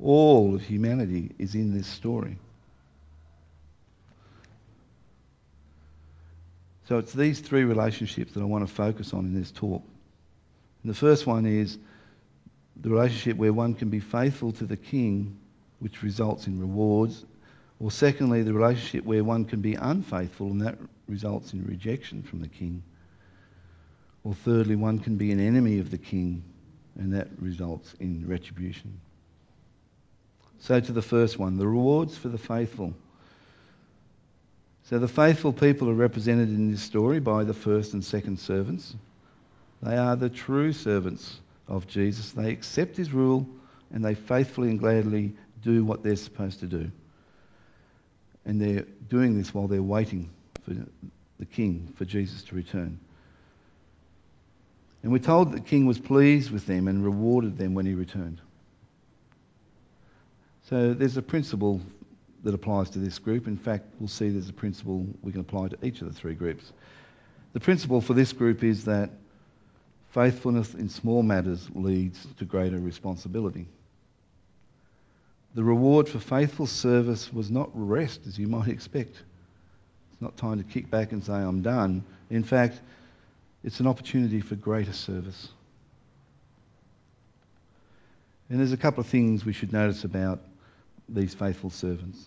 all 0.00 0.54
of 0.54 0.62
humanity 0.62 1.32
is 1.38 1.54
in 1.54 1.76
this 1.76 1.86
story. 1.86 2.38
So 6.86 6.96
it's 6.96 7.12
these 7.12 7.40
three 7.40 7.64
relationships 7.64 8.32
that 8.32 8.40
I 8.40 8.46
want 8.46 8.66
to 8.66 8.74
focus 8.74 9.12
on 9.12 9.26
in 9.26 9.38
this 9.38 9.50
talk. 9.50 9.82
And 10.82 10.90
the 10.90 10.96
first 10.96 11.26
one 11.26 11.44
is 11.44 11.76
the 12.80 12.88
relationship 12.88 13.36
where 13.36 13.52
one 13.52 13.74
can 13.74 13.90
be 13.90 14.00
faithful 14.00 14.52
to 14.52 14.64
the 14.64 14.78
king, 14.78 15.38
which 15.80 16.02
results 16.02 16.46
in 16.46 16.58
rewards, 16.58 17.26
or 17.80 17.90
secondly, 17.90 18.44
the 18.44 18.54
relationship 18.54 19.04
where 19.04 19.22
one 19.22 19.44
can 19.44 19.60
be 19.60 19.74
unfaithful 19.74 20.46
and 20.46 20.62
that 20.62 20.78
results 21.06 21.52
in 21.52 21.66
rejection 21.66 22.22
from 22.22 22.40
the 22.40 22.48
king. 22.48 22.82
Or 24.24 24.34
thirdly, 24.34 24.76
one 24.76 24.98
can 24.98 25.16
be 25.16 25.32
an 25.32 25.40
enemy 25.40 25.78
of 25.78 25.90
the 25.90 25.98
king 25.98 26.42
and 26.98 27.14
that 27.14 27.28
results 27.38 27.94
in 28.00 28.26
retribution. 28.26 29.00
So, 30.60 30.80
to 30.80 30.92
the 30.92 31.02
first 31.02 31.38
one, 31.38 31.56
the 31.56 31.68
rewards 31.68 32.16
for 32.16 32.28
the 32.28 32.38
faithful. 32.38 32.92
So, 34.84 34.98
the 34.98 35.08
faithful 35.08 35.52
people 35.52 35.88
are 35.88 35.94
represented 35.94 36.48
in 36.48 36.70
this 36.70 36.82
story 36.82 37.20
by 37.20 37.44
the 37.44 37.54
first 37.54 37.92
and 37.92 38.04
second 38.04 38.38
servants. 38.40 38.96
They 39.82 39.96
are 39.96 40.16
the 40.16 40.28
true 40.28 40.72
servants 40.72 41.40
of 41.68 41.86
Jesus. 41.86 42.32
They 42.32 42.50
accept 42.50 42.96
his 42.96 43.12
rule 43.12 43.46
and 43.92 44.04
they 44.04 44.14
faithfully 44.14 44.70
and 44.70 44.78
gladly 44.78 45.34
do 45.62 45.84
what 45.84 46.02
they're 46.02 46.16
supposed 46.16 46.60
to 46.60 46.66
do. 46.66 46.90
And 48.44 48.60
they're 48.60 48.86
doing 49.08 49.36
this 49.36 49.54
while 49.54 49.68
they're 49.68 49.82
waiting 49.82 50.30
for 50.64 50.74
the 51.38 51.46
king, 51.46 51.92
for 51.96 52.04
Jesus 52.04 52.42
to 52.44 52.56
return. 52.56 52.98
And 55.02 55.12
we're 55.12 55.18
told 55.18 55.52
that 55.52 55.56
the 55.56 55.68
king 55.68 55.86
was 55.86 55.98
pleased 55.98 56.50
with 56.50 56.66
them 56.66 56.88
and 56.88 57.04
rewarded 57.04 57.56
them 57.56 57.74
when 57.74 57.86
he 57.86 57.94
returned. 57.94 58.40
So 60.68 60.92
there's 60.92 61.16
a 61.16 61.22
principle 61.22 61.80
that 62.44 62.54
applies 62.54 62.90
to 62.90 62.98
this 62.98 63.18
group. 63.18 63.46
In 63.46 63.56
fact, 63.56 63.86
we'll 63.98 64.08
see 64.08 64.28
there's 64.28 64.48
a 64.48 64.52
principle 64.52 65.06
we 65.22 65.32
can 65.32 65.40
apply 65.40 65.68
to 65.68 65.78
each 65.82 66.00
of 66.02 66.08
the 66.08 66.14
three 66.14 66.34
groups. 66.34 66.72
The 67.52 67.60
principle 67.60 68.00
for 68.00 68.14
this 68.14 68.32
group 68.32 68.62
is 68.62 68.84
that 68.84 69.10
Faithfulness 70.10 70.74
in 70.74 70.88
small 70.88 71.22
matters 71.22 71.68
leads 71.74 72.26
to 72.38 72.44
greater 72.44 72.78
responsibility. 72.78 73.66
The 75.54 75.64
reward 75.64 76.08
for 76.08 76.18
faithful 76.18 76.66
service 76.66 77.32
was 77.32 77.50
not 77.50 77.70
rest, 77.74 78.20
as 78.26 78.38
you 78.38 78.46
might 78.46 78.68
expect. 78.76 79.22
It's 80.12 80.20
not 80.20 80.36
time 80.36 80.58
to 80.58 80.64
kick 80.64 80.90
back 80.90 81.12
and 81.12 81.22
say, 81.22 81.34
I'm 81.34 81.62
done. 81.62 82.04
In 82.30 82.42
fact, 82.42 82.80
it's 83.64 83.80
an 83.80 83.86
opportunity 83.86 84.40
for 84.40 84.54
greater 84.54 84.92
service. 84.92 85.48
And 88.48 88.58
there's 88.58 88.72
a 88.72 88.78
couple 88.78 89.00
of 89.00 89.06
things 89.06 89.44
we 89.44 89.52
should 89.52 89.72
notice 89.72 90.04
about 90.04 90.40
these 91.08 91.34
faithful 91.34 91.70
servants. 91.70 92.24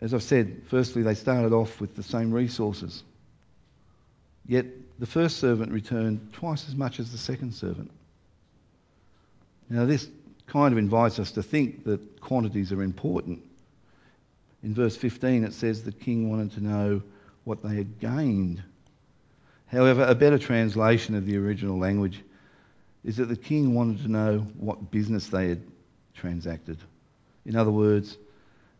As 0.00 0.12
I've 0.12 0.22
said, 0.22 0.62
firstly, 0.68 1.02
they 1.02 1.14
started 1.14 1.52
off 1.52 1.80
with 1.80 1.96
the 1.96 2.02
same 2.02 2.32
resources. 2.32 3.02
Yet 4.46 4.66
the 4.98 5.06
first 5.06 5.38
servant 5.38 5.72
returned 5.72 6.32
twice 6.34 6.68
as 6.68 6.74
much 6.74 7.00
as 7.00 7.10
the 7.10 7.18
second 7.18 7.54
servant. 7.54 7.90
Now, 9.68 9.86
this 9.86 10.08
kind 10.46 10.72
of 10.72 10.78
invites 10.78 11.18
us 11.18 11.32
to 11.32 11.42
think 11.42 11.84
that 11.84 12.20
quantities 12.20 12.72
are 12.72 12.82
important. 12.82 13.42
In 14.62 14.74
verse 14.74 14.96
15, 14.96 15.44
it 15.44 15.54
says 15.54 15.82
the 15.82 15.92
king 15.92 16.30
wanted 16.30 16.52
to 16.52 16.60
know 16.60 17.02
what 17.46 17.62
they 17.62 17.76
had 17.76 18.00
gained. 18.00 18.60
However, 19.68 20.04
a 20.04 20.16
better 20.16 20.38
translation 20.38 21.14
of 21.14 21.26
the 21.26 21.36
original 21.36 21.78
language 21.78 22.22
is 23.04 23.16
that 23.18 23.26
the 23.26 23.36
king 23.36 23.72
wanted 23.72 24.02
to 24.02 24.08
know 24.08 24.38
what 24.58 24.90
business 24.90 25.28
they 25.28 25.48
had 25.48 25.62
transacted. 26.12 26.76
In 27.44 27.54
other 27.54 27.70
words, 27.70 28.18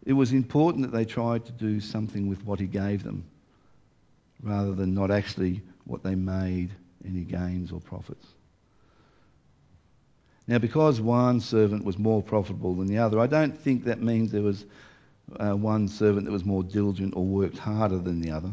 it 0.05 0.15
was 0.15 0.33
important 0.33 0.83
that 0.83 0.97
they 0.97 1.05
tried 1.05 1.45
to 1.47 1.53
do 1.53 1.79
something 1.81 2.29
with 2.29 2.45
what 2.45 2.59
he 2.59 2.67
gave 2.67 3.05
them 3.05 3.25
rather 4.43 4.75
than 4.75 4.95
not 4.95 5.13
actually 5.13 5.63
what 5.85 6.03
they 6.03 6.17
made 6.17 6.71
any 7.07 7.21
gains 7.23 7.71
or 7.71 7.79
profits. 7.79 8.27
Now, 10.49 10.59
because 10.59 11.01
one 11.01 11.41
servant 11.41 11.85
was 11.85 11.99
more 11.99 12.21
profitable 12.21 12.75
than 12.75 12.89
the 12.89 12.99
other, 12.99 13.21
I 13.21 13.29
don't 13.29 13.57
think 13.57 13.85
that 13.85 14.03
means 14.03 14.33
there 14.33 14.43
was 14.43 14.65
uh, 15.39 15.55
one 15.55 15.89
servant 15.89 16.27
that 16.27 16.33
was 16.33 16.45
more 16.45 16.63
diligent 16.63 17.15
or 17.17 17.25
worked 17.25 17.59
harder 17.59 17.99
than 17.99 18.21
the 18.21 18.31
other. 18.31 18.53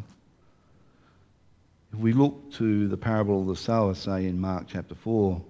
If 1.93 1.99
we 1.99 2.13
look 2.13 2.51
to 2.53 2.87
the 2.87 2.97
parable 2.97 3.41
of 3.41 3.47
the 3.47 3.55
sower, 3.55 3.93
say 3.93 4.25
in 4.25 4.39
Mark 4.39 4.65
chapter 4.67 4.95
4, 4.95 5.41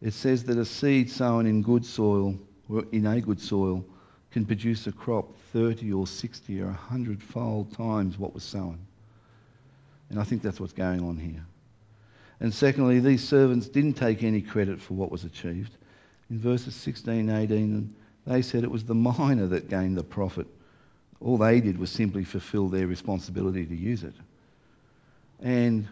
it 0.00 0.12
says 0.12 0.44
that 0.44 0.58
a 0.58 0.64
seed 0.64 1.10
sown 1.10 1.46
in 1.46 1.62
good 1.62 1.84
soil, 1.84 2.36
or 2.68 2.84
in 2.92 3.06
a 3.06 3.20
good 3.20 3.40
soil, 3.40 3.84
can 4.30 4.46
produce 4.46 4.86
a 4.86 4.92
crop 4.92 5.36
30 5.52 5.92
or 5.92 6.06
60 6.06 6.60
or 6.60 6.66
100 6.66 7.22
fold 7.22 7.72
times 7.76 8.18
what 8.18 8.34
was 8.34 8.44
sown. 8.44 8.78
And 10.10 10.18
I 10.18 10.24
think 10.24 10.42
that's 10.42 10.60
what's 10.60 10.72
going 10.72 11.00
on 11.00 11.16
here. 11.18 11.44
And 12.40 12.52
secondly, 12.52 12.98
these 13.00 13.26
servants 13.26 13.68
didn't 13.68 13.94
take 13.94 14.22
any 14.22 14.42
credit 14.42 14.80
for 14.80 14.94
what 14.94 15.10
was 15.10 15.24
achieved. 15.24 15.76
In 16.30 16.38
verses 16.38 16.74
16 16.74 17.28
and 17.28 17.30
18, 17.30 17.94
they 18.26 18.42
said 18.42 18.62
it 18.62 18.70
was 18.70 18.84
the 18.84 18.94
mina 18.94 19.46
that 19.48 19.68
gained 19.68 19.96
the 19.96 20.04
profit. 20.04 20.46
All 21.20 21.38
they 21.38 21.60
did 21.60 21.78
was 21.78 21.90
simply 21.90 22.24
fulfill 22.24 22.68
their 22.68 22.86
responsibility 22.86 23.64
to 23.66 23.74
use 23.74 24.02
it. 24.02 24.14
And 25.40 25.88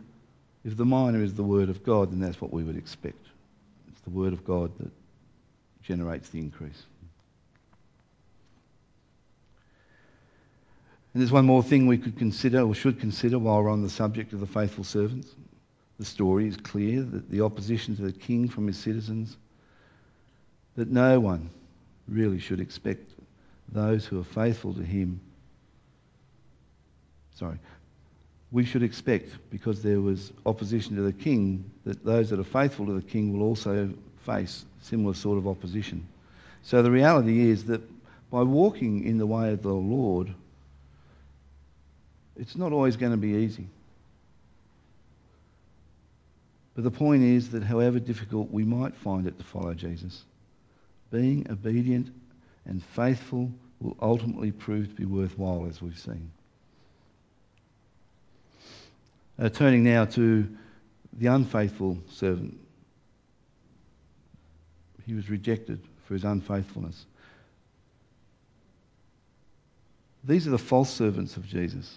if 0.64 0.76
the 0.76 0.84
mina 0.84 1.18
is 1.18 1.34
the 1.34 1.42
Word 1.42 1.68
of 1.68 1.84
God, 1.84 2.12
then 2.12 2.20
that's 2.20 2.40
what 2.40 2.52
we 2.52 2.62
would 2.62 2.76
expect. 2.76 3.26
It's 3.88 4.00
the 4.02 4.10
Word 4.10 4.32
of 4.32 4.44
God 4.44 4.70
that 4.78 4.90
generates 5.82 6.28
the 6.28 6.38
increase. 6.38 6.84
And 11.12 11.20
there's 11.20 11.32
one 11.32 11.46
more 11.46 11.62
thing 11.64 11.88
we 11.88 11.98
could 11.98 12.16
consider 12.16 12.60
or 12.60 12.74
should 12.74 13.00
consider 13.00 13.38
while 13.38 13.62
we're 13.62 13.70
on 13.70 13.82
the 13.82 13.90
subject 13.90 14.32
of 14.32 14.38
the 14.38 14.46
faithful 14.46 14.84
servants. 14.84 15.28
The 15.98 16.04
story 16.04 16.46
is 16.46 16.56
clear 16.56 17.02
that 17.02 17.28
the 17.30 17.40
opposition 17.40 17.96
to 17.96 18.02
the 18.02 18.12
king 18.12 18.48
from 18.48 18.68
his 18.68 18.78
citizens, 18.78 19.36
that 20.76 20.88
no 20.88 21.18
one 21.18 21.50
really 22.10 22.38
should 22.38 22.60
expect 22.60 23.12
those 23.72 24.04
who 24.04 24.20
are 24.20 24.24
faithful 24.24 24.74
to 24.74 24.82
him. 24.82 25.20
Sorry, 27.36 27.58
we 28.52 28.64
should 28.64 28.82
expect, 28.82 29.30
because 29.50 29.82
there 29.82 30.00
was 30.00 30.32
opposition 30.44 30.96
to 30.96 31.02
the 31.02 31.12
king, 31.12 31.70
that 31.84 32.04
those 32.04 32.30
that 32.30 32.40
are 32.40 32.44
faithful 32.44 32.86
to 32.86 32.92
the 32.92 33.02
king 33.02 33.32
will 33.32 33.46
also 33.46 33.94
face 34.26 34.64
similar 34.82 35.14
sort 35.14 35.38
of 35.38 35.46
opposition. 35.46 36.06
So 36.62 36.82
the 36.82 36.90
reality 36.90 37.48
is 37.48 37.64
that 37.64 37.80
by 38.30 38.42
walking 38.42 39.04
in 39.04 39.18
the 39.18 39.26
way 39.26 39.52
of 39.52 39.62
the 39.62 39.72
Lord, 39.72 40.34
it's 42.36 42.56
not 42.56 42.72
always 42.72 42.96
going 42.96 43.12
to 43.12 43.18
be 43.18 43.44
easy. 43.44 43.66
But 46.74 46.84
the 46.84 46.90
point 46.90 47.22
is 47.22 47.50
that 47.50 47.62
however 47.62 47.98
difficult 47.98 48.50
we 48.50 48.64
might 48.64 48.94
find 48.94 49.26
it 49.26 49.38
to 49.38 49.44
follow 49.44 49.74
Jesus, 49.74 50.24
being 51.10 51.46
obedient 51.50 52.12
and 52.66 52.82
faithful 52.82 53.50
will 53.80 53.96
ultimately 54.00 54.52
prove 54.52 54.88
to 54.88 54.94
be 54.94 55.04
worthwhile, 55.04 55.66
as 55.66 55.80
we've 55.80 55.98
seen. 55.98 56.30
Uh, 59.38 59.48
turning 59.48 59.82
now 59.82 60.04
to 60.04 60.46
the 61.14 61.26
unfaithful 61.26 61.98
servant. 62.10 62.58
He 65.06 65.14
was 65.14 65.30
rejected 65.30 65.80
for 66.06 66.14
his 66.14 66.24
unfaithfulness. 66.24 67.06
These 70.24 70.46
are 70.46 70.50
the 70.50 70.58
false 70.58 70.90
servants 70.90 71.36
of 71.36 71.46
Jesus. 71.46 71.96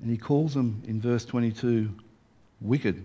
And 0.00 0.10
he 0.10 0.16
calls 0.16 0.54
them 0.54 0.82
in 0.86 1.00
verse 1.00 1.24
22 1.24 1.90
wicked, 2.60 3.04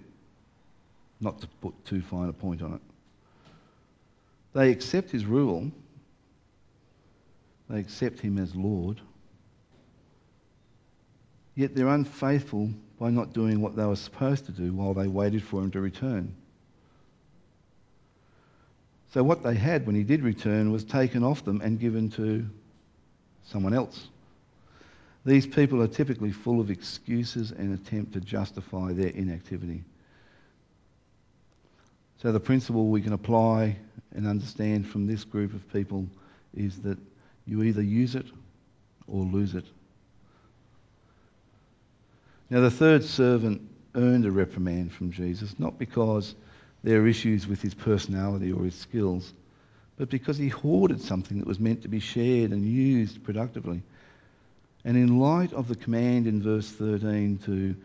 not 1.19 1.41
to 1.41 1.47
put 1.61 1.85
too 1.85 2.01
fine 2.01 2.29
a 2.29 2.33
point 2.33 2.61
on 2.61 2.75
it. 2.75 2.81
They 4.53 4.71
accept 4.71 5.09
his 5.09 5.25
rule, 5.25 5.71
they 7.69 7.79
accept 7.79 8.19
him 8.19 8.37
as 8.37 8.55
Lord, 8.55 9.01
yet 11.55 11.75
they're 11.75 11.87
unfaithful 11.87 12.69
by 12.99 13.09
not 13.09 13.33
doing 13.33 13.61
what 13.61 13.75
they 13.75 13.85
were 13.85 13.95
supposed 13.95 14.45
to 14.45 14.51
do 14.51 14.73
while 14.73 14.93
they 14.93 15.07
waited 15.07 15.43
for 15.43 15.61
him 15.61 15.71
to 15.71 15.81
return. 15.81 16.35
So, 19.11 19.23
what 19.23 19.43
they 19.43 19.55
had 19.55 19.85
when 19.85 19.95
he 19.95 20.03
did 20.03 20.23
return 20.23 20.71
was 20.71 20.83
taken 20.83 21.23
off 21.23 21.45
them 21.45 21.61
and 21.61 21.79
given 21.79 22.09
to 22.11 22.47
someone 23.43 23.73
else. 23.73 24.07
These 25.25 25.47
people 25.47 25.81
are 25.81 25.87
typically 25.87 26.31
full 26.31 26.59
of 26.59 26.69
excuses 26.69 27.51
and 27.51 27.73
attempt 27.73 28.13
to 28.13 28.19
justify 28.19 28.91
their 28.91 29.09
inactivity. 29.09 29.83
So, 32.23 32.31
the 32.31 32.39
principle 32.39 32.87
we 32.87 33.01
can 33.01 33.11
apply 33.11 33.75
and 34.15 34.25
understand 34.25 34.87
from 34.87 35.07
this 35.07 35.25
group 35.25 35.53
of 35.53 35.73
people 35.73 36.07
is 36.55 36.79
that 36.83 36.97
you 37.45 37.63
either 37.63 37.81
use 37.81 38.15
it 38.15 38.25
or 39.09 39.25
lose 39.25 39.55
it. 39.55 39.65
Now, 42.49 42.61
the 42.61 42.71
third 42.71 43.03
servant 43.03 43.61
earned 43.93 44.25
a 44.25 44.31
reprimand 44.31 44.93
from 44.93 45.11
Jesus, 45.11 45.59
not 45.59 45.77
because 45.77 46.33
there 46.81 47.01
are 47.01 47.07
issues 47.07 47.45
with 47.45 47.61
his 47.61 47.73
personality 47.73 48.53
or 48.53 48.63
his 48.63 48.75
skills, 48.75 49.33
but 49.97 50.09
because 50.09 50.37
he 50.37 50.47
hoarded 50.47 51.01
something 51.01 51.39
that 51.39 51.47
was 51.47 51.59
meant 51.59 51.81
to 51.81 51.89
be 51.89 51.99
shared 51.99 52.51
and 52.51 52.65
used 52.65 53.21
productively. 53.25 53.81
And 54.85 54.95
in 54.95 55.19
light 55.19 55.51
of 55.51 55.67
the 55.67 55.75
command 55.75 56.27
in 56.27 56.41
verse 56.41 56.71
13 56.71 57.39
to 57.39 57.75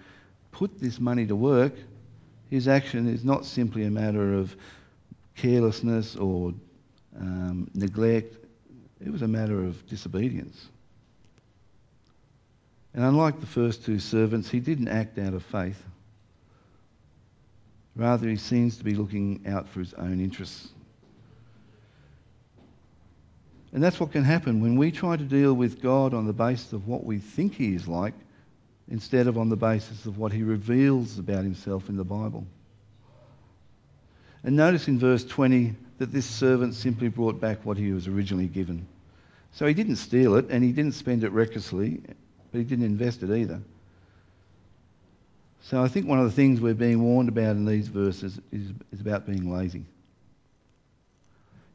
put 0.53 0.79
this 0.79 1.01
money 1.01 1.27
to 1.27 1.35
work, 1.35 1.75
his 2.51 2.69
action 2.69 3.09
is 3.09 3.25
not 3.25 3.45
simply 3.45 3.85
a 3.85 3.91
matter 3.91 4.35
of 4.35 4.55
carelessness 5.37 6.17
or 6.17 6.53
um, 7.19 7.71
neglect, 7.75 8.35
it 9.05 9.11
was 9.11 9.23
a 9.23 9.29
matter 9.29 9.65
of 9.65 9.87
disobedience. 9.87 10.67
And 12.95 13.05
unlike 13.05 13.41
the 13.41 13.47
first 13.47 13.85
two 13.85 13.99
servants, 13.99 14.51
he 14.51 14.61
didn't 14.61 14.89
act 14.89 15.19
out 15.19 15.35
of 15.35 15.45
faith. 15.45 15.81
Rather, 17.95 18.29
he 18.29 18.37
seems 18.37 18.77
to 18.79 18.85
be 18.85 18.95
looking 18.95 19.43
out 19.47 19.69
for 19.69 19.81
his 19.81 19.95
own 19.95 20.21
interests. 20.21 20.69
And 23.73 23.83
that's 23.83 24.01
what 24.01 24.13
can 24.13 24.25
happen 24.25 24.61
when 24.61 24.77
we 24.77 24.91
try 24.91 25.17
to 25.17 25.25
deal 25.25 25.53
with 25.53 25.83
God 25.83 26.15
on 26.15 26.27
the 26.27 26.33
basis 26.33 26.73
of 26.73 26.89
what 26.89 27.05
we 27.05 27.19
think 27.19 27.55
He 27.55 27.75
is 27.75 27.87
like 27.87 28.15
instead 28.91 29.27
of 29.27 29.37
on 29.37 29.49
the 29.49 29.57
basis 29.57 30.07
of 30.07 30.19
what 30.19 30.33
He 30.33 30.43
reveals 30.43 31.19
about 31.19 31.45
Himself 31.45 31.89
in 31.89 31.97
the 31.97 32.05
Bible. 32.05 32.47
And 34.45 34.57
notice 34.57 34.89
in 34.89 34.99
verse 34.99 35.25
20 35.25 35.75
that 35.99 36.13
this 36.13 36.27
servant 36.27 36.75
simply 36.75 37.09
brought 37.09 37.41
back 37.41 37.65
what 37.65 37.77
he 37.77 37.93
was 37.93 38.07
originally 38.07 38.47
given. 38.47 38.87
So 39.53 39.67
he 39.67 39.75
didn't 39.75 39.97
steal 39.97 40.37
it 40.37 40.47
and 40.51 40.63
he 40.63 40.73
didn't 40.73 40.93
spend 40.93 41.25
it 41.25 41.33
recklessly, 41.33 42.01
but 42.53 42.59
he 42.59 42.65
didn't 42.65 42.85
invest 42.85 43.23
it 43.23 43.31
either. 43.31 43.61
So 45.63 45.83
I 45.83 45.89
think 45.89 46.07
one 46.07 46.19
of 46.19 46.25
the 46.25 46.33
things 46.33 46.61
we're 46.61 46.75
being 46.75 47.03
warned 47.03 47.29
about 47.29 47.57
in 47.57 47.67
these 47.67 47.89
verses 47.89 48.41
is, 48.53 48.71
is 48.93 49.01
about 49.01 49.27
being 49.27 49.53
lazy. 49.53 49.85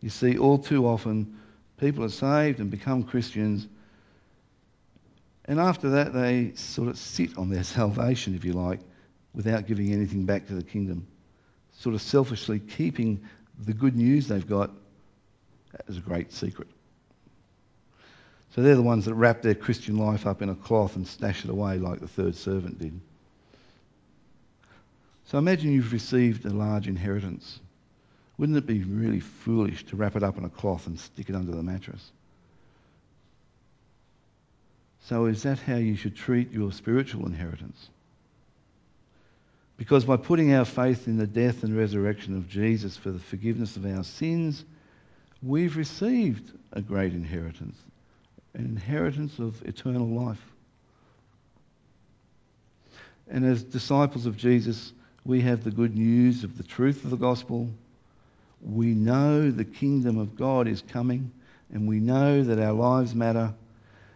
You 0.01 0.09
see, 0.09 0.37
all 0.37 0.57
too 0.57 0.87
often, 0.87 1.37
people 1.77 2.03
are 2.03 2.09
saved 2.09 2.59
and 2.59 2.71
become 2.71 3.03
Christians. 3.03 3.67
And 5.45 5.59
after 5.59 5.89
that, 5.91 6.13
they 6.13 6.53
sort 6.55 6.87
of 6.87 6.97
sit 6.97 7.37
on 7.37 7.49
their 7.49 7.63
salvation, 7.77 8.35
if 8.35 8.45
you 8.45 8.53
like, 8.53 8.79
without 9.33 9.67
giving 9.67 9.91
anything 9.91 10.25
back 10.25 10.47
to 10.47 10.53
the 10.53 10.63
kingdom. 10.63 11.07
Sort 11.73 11.95
of 11.95 12.01
selfishly 12.01 12.59
keeping 12.59 13.23
the 13.59 13.73
good 13.73 13.95
news 13.95 14.27
they've 14.27 14.47
got 14.47 14.71
as 15.87 15.97
a 15.97 16.01
great 16.01 16.31
secret. 16.31 16.67
So 18.55 18.61
they're 18.61 18.75
the 18.75 18.83
ones 18.83 19.05
that 19.05 19.15
wrap 19.15 19.41
their 19.41 19.55
Christian 19.55 19.97
life 19.97 20.27
up 20.27 20.43
in 20.43 20.49
a 20.49 20.55
cloth 20.55 20.95
and 20.95 21.07
stash 21.07 21.43
it 21.43 21.49
away 21.49 21.79
like 21.79 21.99
the 21.99 22.07
third 22.07 22.35
servant 22.35 22.77
did. 22.77 22.99
So 25.25 25.39
imagine 25.39 25.71
you've 25.71 25.91
received 25.91 26.45
a 26.45 26.51
large 26.51 26.87
inheritance. 26.87 27.59
Wouldn't 28.37 28.57
it 28.57 28.67
be 28.67 28.83
really 28.83 29.19
foolish 29.19 29.85
to 29.87 29.95
wrap 29.95 30.15
it 30.15 30.23
up 30.23 30.37
in 30.37 30.45
a 30.45 30.49
cloth 30.49 30.85
and 30.85 30.99
stick 30.99 31.29
it 31.29 31.35
under 31.35 31.51
the 31.51 31.63
mattress? 31.63 32.11
So, 35.05 35.25
is 35.25 35.43
that 35.43 35.59
how 35.59 35.75
you 35.75 35.95
should 35.95 36.15
treat 36.15 36.51
your 36.51 36.71
spiritual 36.71 37.25
inheritance? 37.25 37.89
Because 39.75 40.05
by 40.05 40.17
putting 40.17 40.53
our 40.53 40.65
faith 40.65 41.07
in 41.07 41.17
the 41.17 41.27
death 41.27 41.63
and 41.63 41.75
resurrection 41.75 42.37
of 42.37 42.47
Jesus 42.47 42.95
for 42.95 43.11
the 43.11 43.19
forgiveness 43.19 43.75
of 43.75 43.85
our 43.85 44.03
sins, 44.03 44.63
we've 45.41 45.75
received 45.75 46.51
a 46.71 46.81
great 46.81 47.13
inheritance, 47.13 47.75
an 48.53 48.65
inheritance 48.65 49.39
of 49.39 49.61
eternal 49.63 50.07
life. 50.07 50.41
And 53.27 53.45
as 53.45 53.63
disciples 53.63 54.25
of 54.25 54.37
Jesus, 54.37 54.93
we 55.25 55.41
have 55.41 55.63
the 55.63 55.71
good 55.71 55.97
news 55.97 56.43
of 56.43 56.57
the 56.57 56.63
truth 56.63 57.03
of 57.03 57.09
the 57.09 57.17
gospel 57.17 57.69
we 58.63 58.93
know 58.93 59.51
the 59.51 59.65
kingdom 59.65 60.17
of 60.17 60.37
God 60.37 60.67
is 60.67 60.81
coming 60.81 61.31
and 61.73 61.87
we 61.87 61.99
know 61.99 62.43
that 62.43 62.59
our 62.59 62.71
lives 62.71 63.13
matter 63.13 63.53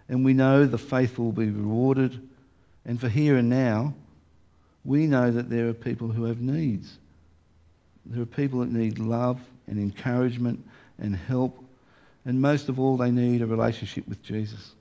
and 0.09 0.23
we 0.23 0.33
know 0.33 0.65
the 0.65 0.77
faithful 0.77 1.25
will 1.25 1.31
be 1.31 1.49
rewarded. 1.49 2.27
And 2.85 2.99
for 2.99 3.09
here 3.09 3.37
and 3.37 3.49
now, 3.49 3.93
we 4.85 5.05
know 5.07 5.29
that 5.31 5.49
there 5.49 5.67
are 5.67 5.73
people 5.73 6.07
who 6.07 6.23
have 6.25 6.39
needs. 6.39 6.97
There 8.05 8.21
are 8.21 8.25
people 8.25 8.61
that 8.61 8.71
need 8.71 8.99
love 8.99 9.39
and 9.67 9.77
encouragement 9.77 10.65
and 10.97 11.15
help, 11.15 11.61
and 12.25 12.41
most 12.41 12.69
of 12.69 12.79
all, 12.79 12.97
they 12.97 13.11
need 13.11 13.41
a 13.41 13.45
relationship 13.45 14.07
with 14.07 14.23
Jesus. 14.23 14.71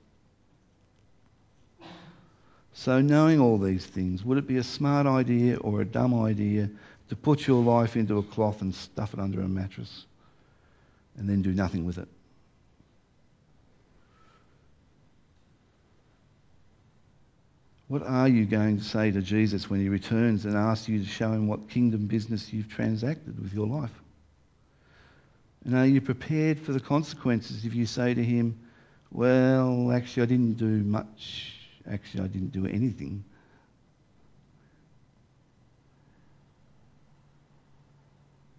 So, 2.73 3.01
knowing 3.01 3.39
all 3.39 3.57
these 3.57 3.85
things, 3.85 4.23
would 4.23 4.37
it 4.37 4.47
be 4.47 4.57
a 4.57 4.63
smart 4.63 5.07
idea 5.07 5.57
or 5.57 5.81
a 5.81 5.85
dumb 5.85 6.13
idea 6.13 6.69
to 7.09 7.15
put 7.15 7.47
your 7.47 7.63
life 7.63 7.95
into 7.95 8.17
a 8.17 8.23
cloth 8.23 8.61
and 8.61 8.73
stuff 8.73 9.13
it 9.13 9.19
under 9.19 9.41
a 9.41 9.47
mattress 9.47 10.05
and 11.17 11.27
then 11.27 11.41
do 11.41 11.51
nothing 11.51 11.85
with 11.85 11.97
it? 11.97 12.07
What 17.87 18.03
are 18.03 18.27
you 18.27 18.45
going 18.45 18.77
to 18.79 18.83
say 18.83 19.11
to 19.11 19.21
Jesus 19.21 19.69
when 19.69 19.79
he 19.79 19.87
returns 19.87 20.45
and 20.45 20.55
asks 20.55 20.89
you 20.89 20.99
to 20.99 21.05
show 21.05 21.31
him 21.31 21.47
what 21.47 21.69
kingdom 21.69 22.07
business 22.07 22.51
you've 22.51 22.69
transacted 22.69 23.41
with 23.41 23.53
your 23.53 23.67
life? 23.67 23.93
And 25.63 25.75
are 25.75 25.85
you 25.85 26.01
prepared 26.01 26.59
for 26.59 26.73
the 26.73 26.79
consequences 26.79 27.65
if 27.65 27.73
you 27.73 27.85
say 27.85 28.13
to 28.13 28.23
him, 28.23 28.59
Well, 29.11 29.91
actually, 29.91 30.23
I 30.23 30.25
didn't 30.25 30.53
do 30.55 30.65
much. 30.65 31.53
Actually, 31.89 32.25
I 32.25 32.27
didn't 32.27 32.51
do 32.51 32.65
anything. 32.65 33.23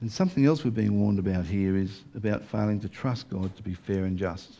And 0.01 0.11
something 0.11 0.47
else 0.47 0.65
we're 0.65 0.71
being 0.71 1.01
warned 1.01 1.19
about 1.19 1.45
here 1.45 1.77
is 1.77 2.03
about 2.15 2.45
failing 2.45 2.81
to 2.81 2.89
trust 2.89 3.29
God 3.29 3.55
to 3.57 3.63
be 3.63 3.75
fair 3.75 4.05
and 4.05 4.17
just. 4.17 4.53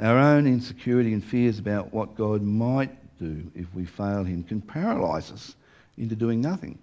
Our 0.00 0.18
own 0.18 0.46
insecurity 0.46 1.12
and 1.12 1.24
fears 1.24 1.58
about 1.58 1.92
what 1.92 2.16
God 2.16 2.42
might 2.42 2.90
do 3.18 3.50
if 3.54 3.72
we 3.74 3.84
fail 3.84 4.24
Him 4.24 4.42
can 4.42 4.60
paralyse 4.60 5.30
us 5.30 5.54
into 5.96 6.16
doing 6.16 6.40
nothing. 6.40 6.78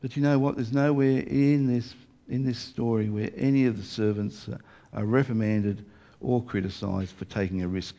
But 0.00 0.16
you 0.16 0.22
know 0.22 0.38
what? 0.38 0.56
There's 0.56 0.72
nowhere 0.72 1.20
in 1.20 1.66
this, 1.66 1.92
in 2.28 2.44
this 2.44 2.58
story 2.58 3.08
where 3.10 3.30
any 3.36 3.66
of 3.66 3.76
the 3.76 3.82
servants 3.82 4.48
are 4.92 5.04
reprimanded 5.04 5.84
or 6.20 6.42
criticised 6.42 7.14
for 7.16 7.24
taking 7.24 7.62
a 7.62 7.68
risk 7.68 7.96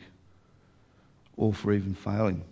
or 1.36 1.52
for 1.52 1.72
even 1.72 1.94
failing. 1.94 2.42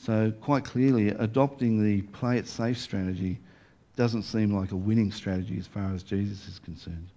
So, 0.00 0.32
quite 0.40 0.64
clearly, 0.64 1.08
adopting 1.08 1.82
the 1.82 2.02
play 2.02 2.38
it 2.38 2.46
safe 2.46 2.78
strategy 2.78 3.38
doesn't 3.96 4.22
seem 4.22 4.54
like 4.54 4.70
a 4.70 4.76
winning 4.76 5.10
strategy 5.10 5.58
as 5.58 5.66
far 5.66 5.92
as 5.92 6.04
Jesus 6.04 6.46
is 6.46 6.60
concerned. 6.60 7.08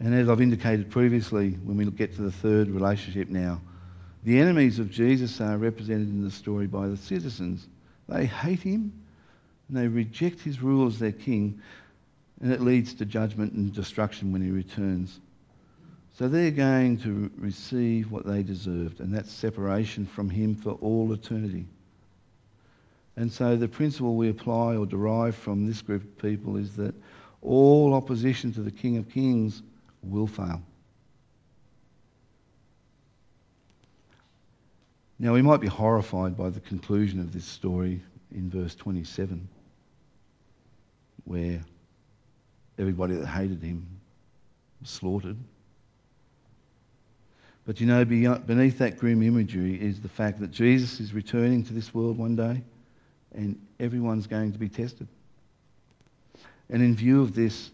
And 0.00 0.14
as 0.14 0.28
I've 0.28 0.40
indicated 0.40 0.90
previously, 0.90 1.52
when 1.64 1.76
we 1.76 1.84
get 1.86 2.14
to 2.16 2.22
the 2.22 2.32
third 2.32 2.68
relationship 2.70 3.28
now, 3.28 3.60
the 4.22 4.38
enemies 4.38 4.78
of 4.78 4.90
Jesus 4.90 5.40
are 5.40 5.56
represented 5.56 6.08
in 6.08 6.22
the 6.22 6.30
story 6.30 6.66
by 6.66 6.86
the 6.86 6.96
citizens. 6.96 7.66
They 8.08 8.26
hate 8.26 8.60
him 8.60 8.92
and 9.68 9.76
they 9.76 9.88
reject 9.88 10.40
his 10.40 10.62
rule 10.62 10.86
as 10.86 10.98
their 10.98 11.12
king, 11.12 11.60
and 12.40 12.52
it 12.52 12.60
leads 12.60 12.94
to 12.94 13.04
judgment 13.04 13.52
and 13.52 13.72
destruction 13.72 14.32
when 14.32 14.40
he 14.40 14.50
returns. 14.50 15.18
So 16.16 16.28
they're 16.28 16.50
going 16.50 16.98
to 16.98 17.30
receive 17.36 18.10
what 18.10 18.26
they 18.26 18.42
deserved, 18.42 19.00
and 19.00 19.14
that's 19.14 19.30
separation 19.30 20.06
from 20.06 20.30
him 20.30 20.54
for 20.54 20.72
all 20.80 21.12
eternity. 21.12 21.66
And 23.16 23.32
so 23.32 23.56
the 23.56 23.68
principle 23.68 24.14
we 24.14 24.30
apply 24.30 24.76
or 24.76 24.86
derive 24.86 25.34
from 25.36 25.66
this 25.66 25.82
group 25.82 26.02
of 26.02 26.18
people 26.18 26.56
is 26.56 26.76
that 26.76 26.94
all 27.42 27.94
opposition 27.94 28.52
to 28.54 28.62
the 28.62 28.70
King 28.70 28.96
of 28.96 29.08
Kings 29.10 29.62
will 30.02 30.26
fail. 30.26 30.62
Now, 35.18 35.34
we 35.34 35.42
might 35.42 35.60
be 35.60 35.66
horrified 35.66 36.36
by 36.36 36.50
the 36.50 36.60
conclusion 36.60 37.18
of 37.18 37.32
this 37.32 37.44
story 37.44 38.00
in 38.32 38.48
verse 38.50 38.74
27, 38.76 39.48
where 41.24 41.60
everybody 42.78 43.16
that 43.16 43.26
hated 43.26 43.62
him 43.62 43.86
was 44.80 44.90
slaughtered. 44.90 45.36
But 47.66 47.80
you 47.80 47.86
know, 47.86 48.04
beneath 48.04 48.78
that 48.78 48.96
grim 48.96 49.22
imagery 49.22 49.74
is 49.74 50.00
the 50.00 50.08
fact 50.08 50.40
that 50.40 50.50
Jesus 50.50 51.00
is 51.00 51.12
returning 51.12 51.64
to 51.64 51.74
this 51.74 51.92
world 51.92 52.16
one 52.16 52.36
day 52.36 52.62
and 53.34 53.60
everyone's 53.78 54.26
going 54.26 54.52
to 54.52 54.58
be 54.58 54.68
tested. 54.68 55.06
And 56.70 56.82
in 56.82 56.94
view 56.94 57.22
of 57.22 57.34
this, 57.34 57.70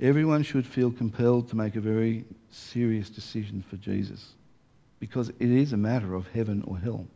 Everyone 0.00 0.42
should 0.42 0.66
feel 0.66 0.90
compelled 0.90 1.48
to 1.50 1.56
make 1.56 1.76
a 1.76 1.80
very 1.80 2.24
serious 2.50 3.10
decision 3.10 3.64
for 3.68 3.76
Jesus 3.76 4.32
because 4.98 5.28
it 5.28 5.50
is 5.50 5.72
a 5.72 5.76
matter 5.76 6.14
of 6.14 6.26
heaven 6.28 6.64
or 6.66 6.78
hell. 6.78 7.06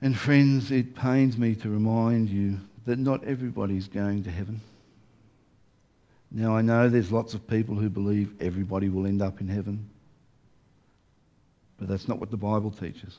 And 0.00 0.16
friends, 0.16 0.70
it 0.70 0.94
pains 0.94 1.36
me 1.36 1.54
to 1.56 1.70
remind 1.70 2.28
you 2.28 2.58
that 2.86 2.98
not 2.98 3.24
everybody's 3.24 3.88
going 3.88 4.24
to 4.24 4.30
heaven. 4.30 4.60
Now, 6.30 6.56
I 6.56 6.62
know 6.62 6.88
there's 6.88 7.12
lots 7.12 7.34
of 7.34 7.46
people 7.46 7.74
who 7.76 7.88
believe 7.88 8.34
everybody 8.40 8.88
will 8.88 9.06
end 9.06 9.22
up 9.22 9.40
in 9.40 9.48
heaven, 9.48 9.88
but 11.78 11.88
that's 11.88 12.08
not 12.08 12.18
what 12.18 12.30
the 12.30 12.36
Bible 12.36 12.70
teaches. 12.70 13.18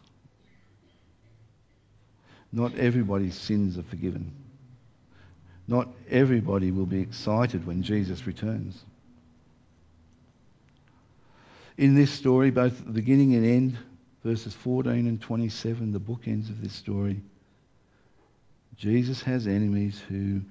Not 2.51 2.75
everybody's 2.75 3.35
sins 3.35 3.77
are 3.77 3.83
forgiven. 3.83 4.31
Not 5.67 5.87
everybody 6.09 6.71
will 6.71 6.85
be 6.85 7.01
excited 7.01 7.65
when 7.65 7.81
Jesus 7.81 8.27
returns. 8.27 8.83
In 11.77 11.95
this 11.95 12.11
story, 12.11 12.51
both 12.51 12.79
at 12.79 12.85
the 12.85 12.93
beginning 12.93 13.35
and 13.35 13.45
end, 13.45 13.77
verses 14.23 14.53
14 14.53 15.07
and 15.07 15.21
27, 15.21 15.91
the 15.91 15.99
bookends 15.99 16.49
of 16.49 16.61
this 16.61 16.73
story, 16.73 17.21
Jesus 18.77 19.21
has 19.23 19.47
enemies 19.47 20.01
who, 20.07 20.41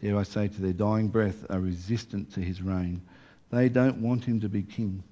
dare 0.00 0.18
I 0.18 0.22
say, 0.22 0.48
to 0.48 0.60
their 0.60 0.72
dying 0.72 1.08
breath, 1.08 1.44
are 1.50 1.60
resistant 1.60 2.32
to 2.34 2.40
his 2.40 2.62
reign. 2.62 3.02
They 3.50 3.68
don't 3.68 3.98
want 3.98 4.24
him 4.24 4.40
to 4.40 4.48
be 4.48 4.62
king. 4.62 5.02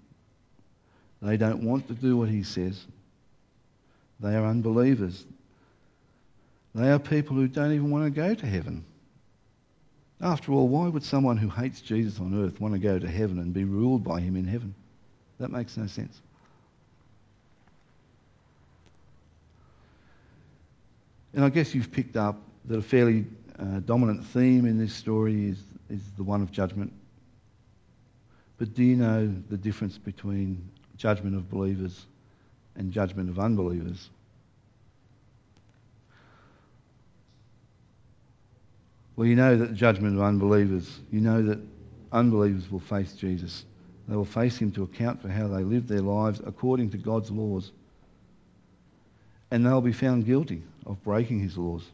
They 1.21 1.37
don't 1.37 1.62
want 1.62 1.87
to 1.88 1.95
do 1.95 2.16
what 2.16 2.29
he 2.29 2.42
says. 2.42 2.85
They 4.18 4.35
are 4.35 4.47
unbelievers. 4.47 5.25
They 6.74 6.90
are 6.90 6.98
people 6.98 7.37
who 7.37 7.48
don't 7.48 7.72
even 7.72 7.90
want 7.90 8.04
to 8.04 8.11
go 8.11 8.35
to 8.35 8.46
heaven. 8.46 8.85
After 10.20 10.52
all, 10.52 10.68
why 10.68 10.88
would 10.88 11.02
someone 11.02 11.37
who 11.37 11.48
hates 11.48 11.80
Jesus 11.80 12.20
on 12.20 12.44
earth 12.44 12.61
want 12.61 12.74
to 12.74 12.80
go 12.80 12.98
to 12.98 13.08
heaven 13.08 13.38
and 13.38 13.52
be 13.52 13.64
ruled 13.64 14.04
by 14.04 14.20
him 14.20 14.37
in 14.37 14.46
heaven? 14.46 14.74
That 15.38 15.50
makes 15.50 15.76
no 15.76 15.87
sense. 15.87 16.20
And 21.35 21.44
I 21.44 21.48
guess 21.48 21.74
you've 21.74 21.90
picked 21.90 22.16
up 22.16 22.37
that 22.66 22.78
a 22.78 22.82
fairly 22.82 23.26
uh, 23.58 23.80
dominant 23.80 24.26
theme 24.26 24.66
in 24.66 24.78
this 24.78 24.94
story 24.94 25.48
is, 25.48 25.58
is 25.90 26.00
the 26.16 26.22
one 26.22 26.42
of 26.42 26.52
judgment. 26.52 26.92
But 28.58 28.74
do 28.74 28.85
you 28.85 28.96
know 28.96 29.35
the 29.50 29.56
difference 29.56 29.98
between 29.98 30.70
judgment 30.96 31.35
of 31.35 31.50
believers 31.50 32.06
and 32.76 32.92
judgment 32.92 33.28
of 33.28 33.38
unbelievers? 33.38 34.08
Well, 39.16 39.27
you 39.27 39.37
know 39.37 39.57
that 39.57 39.66
the 39.66 39.75
judgment 39.75 40.16
of 40.16 40.22
unbelievers, 40.22 41.01
you 41.11 41.20
know 41.20 41.42
that 41.42 41.59
unbelievers 42.12 42.70
will 42.70 42.81
face 42.81 43.12
Jesus. 43.14 43.64
They 44.09 44.16
will 44.16 44.25
face 44.25 44.57
him 44.57 44.72
to 44.72 44.83
account 44.83 45.20
for 45.22 45.29
how 45.29 45.48
they 45.48 45.62
live 45.62 45.87
their 45.87 46.01
lives 46.01 46.40
according 46.44 46.90
to 46.90 46.98
God's 46.98 47.31
laws. 47.31 47.70
And 49.51 49.64
they'll 49.64 49.83
be 49.83 49.92
found 49.92 50.25
guilty 50.25 50.62
of 50.87 51.03
breaking 51.05 51.40
his 51.40 51.59
laws. 51.59 51.85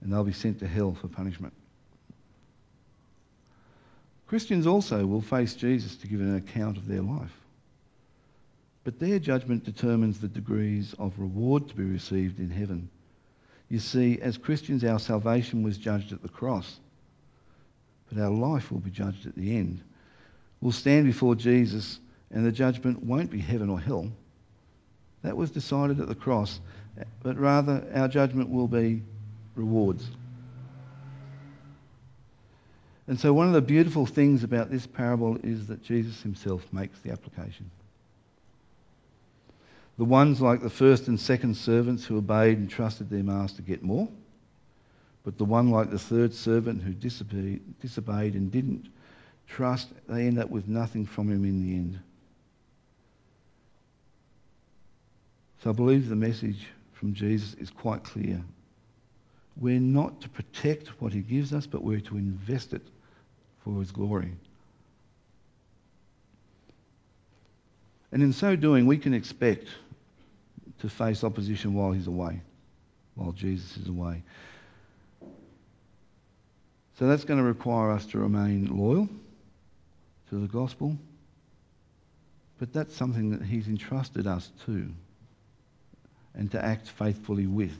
And 0.00 0.12
they'll 0.12 0.24
be 0.24 0.32
sent 0.32 0.60
to 0.60 0.66
hell 0.66 0.96
for 1.00 1.08
punishment. 1.08 1.52
Christians 4.26 4.66
also 4.66 5.04
will 5.04 5.20
face 5.20 5.54
Jesus 5.54 5.96
to 5.96 6.06
give 6.06 6.20
an 6.20 6.36
account 6.36 6.78
of 6.78 6.88
their 6.88 7.02
life. 7.02 7.36
But 8.82 8.98
their 8.98 9.18
judgment 9.18 9.64
determines 9.64 10.18
the 10.18 10.26
degrees 10.26 10.94
of 10.98 11.18
reward 11.18 11.68
to 11.68 11.74
be 11.74 11.84
received 11.84 12.38
in 12.38 12.50
heaven 12.50 12.88
you 13.72 13.78
see, 13.78 14.18
as 14.20 14.36
Christians, 14.36 14.84
our 14.84 14.98
salvation 14.98 15.62
was 15.62 15.78
judged 15.78 16.12
at 16.12 16.20
the 16.20 16.28
cross, 16.28 16.78
but 18.06 18.20
our 18.20 18.28
life 18.28 18.70
will 18.70 18.80
be 18.80 18.90
judged 18.90 19.24
at 19.24 19.34
the 19.34 19.56
end. 19.56 19.80
We'll 20.60 20.72
stand 20.72 21.06
before 21.06 21.34
Jesus, 21.36 21.98
and 22.30 22.44
the 22.44 22.52
judgment 22.52 23.02
won't 23.02 23.30
be 23.30 23.38
heaven 23.38 23.70
or 23.70 23.80
hell. 23.80 24.12
That 25.22 25.38
was 25.38 25.50
decided 25.50 26.00
at 26.00 26.08
the 26.08 26.14
cross, 26.14 26.60
but 27.22 27.38
rather 27.38 27.82
our 27.94 28.08
judgment 28.08 28.50
will 28.50 28.68
be 28.68 29.00
rewards. 29.54 30.06
And 33.06 33.18
so, 33.18 33.32
one 33.32 33.46
of 33.46 33.54
the 33.54 33.62
beautiful 33.62 34.04
things 34.04 34.44
about 34.44 34.70
this 34.70 34.86
parable 34.86 35.38
is 35.42 35.66
that 35.68 35.82
Jesus 35.82 36.20
himself 36.20 36.62
makes 36.74 36.98
the 36.98 37.10
application. 37.10 37.70
The 39.98 40.04
ones 40.04 40.40
like 40.40 40.62
the 40.62 40.70
first 40.70 41.08
and 41.08 41.20
second 41.20 41.56
servants 41.56 42.04
who 42.04 42.16
obeyed 42.16 42.58
and 42.58 42.68
trusted 42.68 43.10
their 43.10 43.22
master 43.22 43.62
get 43.62 43.82
more. 43.82 44.08
But 45.24 45.38
the 45.38 45.44
one 45.44 45.70
like 45.70 45.90
the 45.90 45.98
third 45.98 46.34
servant 46.34 46.82
who 46.82 46.92
disobeyed, 46.92 47.62
disobeyed 47.80 48.34
and 48.34 48.50
didn't 48.50 48.88
trust, 49.46 49.88
they 50.08 50.26
end 50.26 50.38
up 50.38 50.50
with 50.50 50.66
nothing 50.66 51.06
from 51.06 51.30
him 51.30 51.44
in 51.44 51.62
the 51.62 51.74
end. 51.74 51.98
So 55.62 55.70
I 55.70 55.72
believe 55.72 56.08
the 56.08 56.16
message 56.16 56.66
from 56.94 57.14
Jesus 57.14 57.54
is 57.54 57.70
quite 57.70 58.02
clear. 58.02 58.42
We're 59.56 59.78
not 59.78 60.20
to 60.22 60.28
protect 60.28 60.88
what 61.00 61.12
he 61.12 61.20
gives 61.20 61.52
us, 61.52 61.66
but 61.66 61.84
we're 61.84 62.00
to 62.00 62.16
invest 62.16 62.72
it 62.72 62.82
for 63.62 63.78
his 63.78 63.92
glory. 63.92 64.32
And 68.10 68.22
in 68.22 68.32
so 68.32 68.56
doing, 68.56 68.86
we 68.86 68.98
can 68.98 69.14
expect 69.14 69.68
to 70.80 70.88
face 70.88 71.24
opposition 71.24 71.74
while 71.74 71.92
he's 71.92 72.06
away, 72.06 72.40
while 73.14 73.32
Jesus 73.32 73.76
is 73.76 73.88
away. 73.88 74.22
So 76.98 77.06
that's 77.06 77.24
going 77.24 77.38
to 77.38 77.44
require 77.44 77.90
us 77.90 78.06
to 78.06 78.18
remain 78.18 78.66
loyal 78.76 79.08
to 80.30 80.38
the 80.38 80.46
gospel. 80.46 80.96
But 82.58 82.72
that's 82.72 82.94
something 82.94 83.30
that 83.30 83.42
he's 83.42 83.66
entrusted 83.66 84.26
us 84.26 84.50
to 84.66 84.88
and 86.34 86.50
to 86.52 86.64
act 86.64 86.88
faithfully 86.88 87.46
with. 87.46 87.76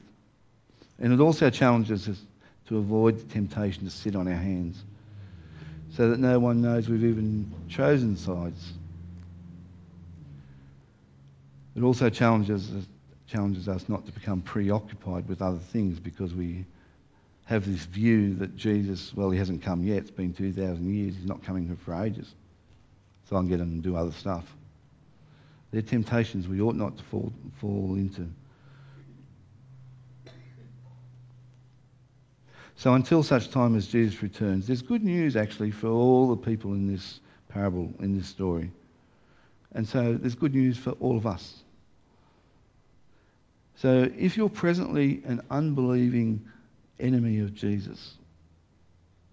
And 0.98 1.12
it 1.12 1.20
also 1.20 1.50
challenges 1.50 2.08
us 2.08 2.20
to 2.68 2.78
avoid 2.78 3.18
the 3.18 3.32
temptation 3.32 3.84
to 3.84 3.90
sit 3.90 4.16
on 4.16 4.28
our 4.28 4.34
hands 4.34 4.82
so 5.96 6.10
that 6.10 6.18
no 6.18 6.38
one 6.38 6.62
knows 6.62 6.88
we've 6.88 7.04
even 7.04 7.52
chosen 7.68 8.16
sides. 8.16 8.72
It 11.74 11.82
also 11.82 12.10
challenges 12.10 12.70
challenges 13.26 13.66
us 13.66 13.88
not 13.88 14.04
to 14.04 14.12
become 14.12 14.42
preoccupied 14.42 15.26
with 15.26 15.40
other 15.40 15.58
things 15.58 15.98
because 15.98 16.34
we 16.34 16.66
have 17.46 17.66
this 17.66 17.84
view 17.86 18.34
that 18.34 18.56
Jesus, 18.56 19.14
well, 19.14 19.30
he 19.30 19.38
hasn't 19.38 19.62
come 19.62 19.82
yet. 19.84 19.98
It's 19.98 20.10
been 20.10 20.34
2,000 20.34 20.94
years. 20.94 21.16
He's 21.16 21.26
not 21.26 21.42
coming 21.42 21.74
for 21.84 21.94
ages. 22.04 22.34
So 23.28 23.36
I 23.36 23.40
can 23.40 23.48
get 23.48 23.60
him 23.60 23.70
and 23.72 23.82
do 23.82 23.96
other 23.96 24.12
stuff. 24.12 24.44
They're 25.70 25.80
temptations 25.80 26.46
we 26.46 26.60
ought 26.60 26.76
not 26.76 26.98
to 26.98 27.04
fall, 27.04 27.32
fall 27.58 27.94
into. 27.94 28.28
So 32.76 32.94
until 32.94 33.22
such 33.22 33.50
time 33.50 33.76
as 33.76 33.86
Jesus 33.86 34.22
returns, 34.22 34.66
there's 34.66 34.82
good 34.82 35.04
news 35.04 35.36
actually 35.36 35.70
for 35.70 35.88
all 35.88 36.28
the 36.28 36.36
people 36.36 36.72
in 36.72 36.92
this 36.92 37.20
parable, 37.48 37.92
in 38.00 38.16
this 38.16 38.26
story. 38.26 38.70
And 39.74 39.88
so 39.88 40.14
there's 40.14 40.34
good 40.34 40.54
news 40.54 40.76
for 40.76 40.90
all 40.92 41.16
of 41.16 41.26
us. 41.26 41.62
So 43.76 44.10
if 44.16 44.36
you're 44.36 44.48
presently 44.48 45.22
an 45.24 45.40
unbelieving 45.50 46.46
enemy 47.00 47.40
of 47.40 47.54
Jesus, 47.54 48.14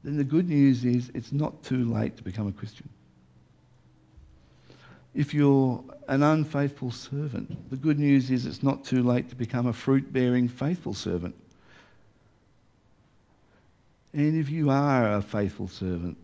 then 0.03 0.17
the 0.17 0.23
good 0.23 0.47
news 0.47 0.85
is 0.85 1.11
it's 1.13 1.31
not 1.31 1.63
too 1.63 1.85
late 1.85 2.17
to 2.17 2.23
become 2.23 2.47
a 2.47 2.51
Christian. 2.51 2.89
If 5.13 5.33
you're 5.33 5.83
an 6.07 6.23
unfaithful 6.23 6.91
servant, 6.91 7.69
the 7.69 7.75
good 7.75 7.99
news 7.99 8.31
is 8.31 8.45
it's 8.45 8.63
not 8.63 8.85
too 8.85 9.03
late 9.03 9.29
to 9.29 9.35
become 9.35 9.67
a 9.67 9.73
fruit 9.73 10.11
bearing, 10.13 10.47
faithful 10.47 10.93
servant. 10.93 11.35
And 14.13 14.39
if 14.39 14.49
you 14.49 14.69
are 14.69 15.15
a 15.15 15.21
faithful 15.21 15.67
servant, 15.67 16.17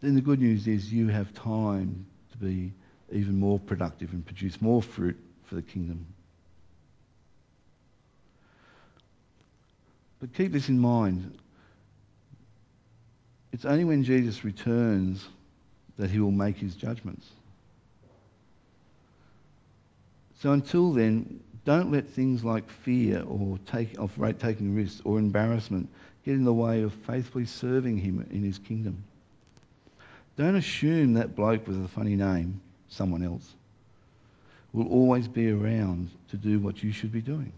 then 0.00 0.14
the 0.14 0.20
good 0.20 0.40
news 0.40 0.66
is 0.66 0.92
you 0.92 1.08
have 1.08 1.32
time 1.32 2.06
to 2.32 2.38
be 2.38 2.72
even 3.12 3.38
more 3.38 3.58
productive 3.58 4.12
and 4.12 4.24
produce 4.24 4.60
more 4.60 4.82
fruit 4.82 5.18
for 5.44 5.54
the 5.54 5.62
kingdom. 5.62 6.06
But 10.20 10.32
keep 10.34 10.52
this 10.52 10.68
in 10.68 10.78
mind. 10.78 11.38
It's 13.52 13.64
only 13.64 13.84
when 13.84 14.04
Jesus 14.04 14.44
returns 14.44 15.26
that 15.98 16.10
he 16.10 16.20
will 16.20 16.30
make 16.30 16.56
his 16.56 16.74
judgments. 16.74 17.28
So 20.40 20.52
until 20.52 20.92
then, 20.92 21.40
don't 21.64 21.92
let 21.92 22.08
things 22.08 22.44
like 22.44 22.68
fear 22.68 23.22
or 23.22 23.58
take, 23.66 23.98
of 23.98 24.12
taking 24.38 24.74
risks 24.74 25.00
or 25.04 25.18
embarrassment 25.18 25.88
get 26.24 26.34
in 26.34 26.44
the 26.44 26.52
way 26.52 26.82
of 26.82 26.92
faithfully 27.06 27.46
serving 27.46 27.98
him 27.98 28.26
in 28.30 28.42
his 28.42 28.58
kingdom. 28.58 29.04
Don't 30.36 30.56
assume 30.56 31.14
that 31.14 31.36
bloke 31.36 31.66
with 31.66 31.84
a 31.84 31.88
funny 31.88 32.16
name, 32.16 32.60
someone 32.88 33.22
else, 33.22 33.54
will 34.72 34.88
always 34.88 35.28
be 35.28 35.50
around 35.50 36.10
to 36.30 36.36
do 36.36 36.58
what 36.58 36.82
you 36.82 36.92
should 36.92 37.12
be 37.12 37.20
doing. 37.20 37.52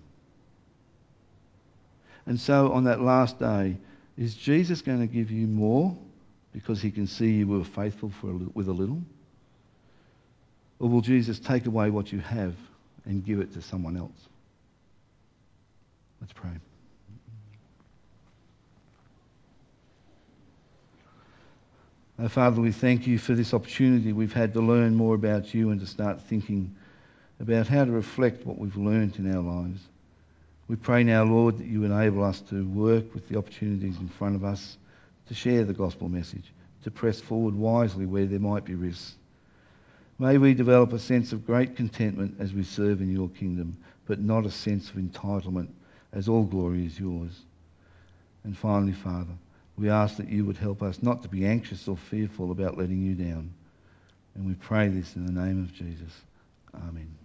And 2.26 2.40
so 2.40 2.72
on 2.72 2.84
that 2.84 3.00
last 3.00 3.38
day, 3.38 3.76
is 4.16 4.34
Jesus 4.34 4.82
going 4.82 5.00
to 5.00 5.06
give 5.06 5.30
you 5.30 5.46
more 5.46 5.96
because 6.52 6.80
he 6.80 6.90
can 6.90 7.06
see 7.06 7.32
you 7.32 7.46
were 7.46 7.64
faithful 7.64 8.12
for 8.20 8.30
a, 8.30 8.34
with 8.54 8.68
a 8.68 8.72
little? 8.72 9.02
Or 10.78 10.88
will 10.88 11.00
Jesus 11.00 11.38
take 11.38 11.66
away 11.66 11.90
what 11.90 12.12
you 12.12 12.20
have 12.20 12.54
and 13.04 13.24
give 13.24 13.40
it 13.40 13.52
to 13.54 13.62
someone 13.62 13.96
else? 13.96 14.28
Let's 16.20 16.32
pray. 16.32 16.50
Oh, 22.16 22.29
Father, 22.29 22.61
we 22.61 22.70
thank 22.70 23.09
you 23.09 23.18
for 23.18 23.35
this 23.35 23.53
opportunity 23.53 24.12
we've 24.12 24.33
had 24.33 24.53
to 24.55 24.61
learn 24.61 24.94
more 24.94 25.16
about 25.16 25.53
you 25.53 25.70
and 25.70 25.81
to 25.81 25.87
start 25.87 26.22
thinking 26.22 26.72
about 27.40 27.66
how 27.66 27.85
to 27.85 27.90
reflect 27.90 28.46
what 28.46 28.57
we've 28.57 28.77
learned 28.77 29.16
in 29.18 29.35
our 29.35 29.42
lives. 29.42 29.81
We 30.68 30.77
pray 30.77 31.03
now, 31.03 31.24
Lord, 31.24 31.59
that 31.59 31.66
you 31.66 31.83
enable 31.83 32.22
us 32.22 32.40
to 32.42 32.68
work 32.68 33.12
with 33.14 33.29
the 33.29 33.37
opportunities 33.37 33.96
in 33.98 34.09
front 34.09 34.37
of 34.37 34.44
us 34.44 34.79
to 35.27 35.35
share 35.35 35.64
the 35.64 35.72
gospel 35.72 36.09
message, 36.09 36.53
to 36.85 36.90
press 36.92 37.20
forward 37.20 37.57
wisely 37.57 38.07
where 38.07 38.27
there 38.27 38.38
might 38.38 38.64
be 38.64 38.77
risks. 38.77 39.16
May 40.20 40.38
we 40.38 40.55
develop 40.55 40.92
a 40.92 41.00
sense 41.00 41.33
of 41.33 41.44
great 41.44 41.74
contentment 41.74 42.37
as 42.38 42.53
we 42.53 42.62
serve 42.62 43.00
in 43.00 43.12
your 43.12 43.29
kingdom, 43.31 43.77
but 44.07 44.20
not 44.20 44.46
a 44.46 44.53
sense 44.53 44.88
of 44.88 44.96
entitlement 44.96 45.68
as 46.12 46.29
all 46.29 46.44
glory 46.44 46.87
is 46.87 46.96
yours. 46.96 47.40
And 48.44 48.57
finally, 48.57 48.92
Father, 48.92 49.33
we 49.76 49.90
ask 49.90 50.16
that 50.16 50.28
you 50.28 50.44
would 50.44 50.56
help 50.56 50.82
us 50.82 51.02
not 51.02 51.22
to 51.22 51.28
be 51.28 51.46
anxious 51.46 51.88
or 51.88 51.96
fearful 51.96 52.50
about 52.50 52.78
letting 52.78 53.02
you 53.02 53.14
down. 53.14 53.52
And 54.34 54.46
we 54.46 54.54
pray 54.54 54.88
this 54.88 55.16
in 55.16 55.26
the 55.26 55.32
name 55.32 55.62
of 55.62 55.72
Jesus. 55.72 56.12
Amen. 56.74 57.23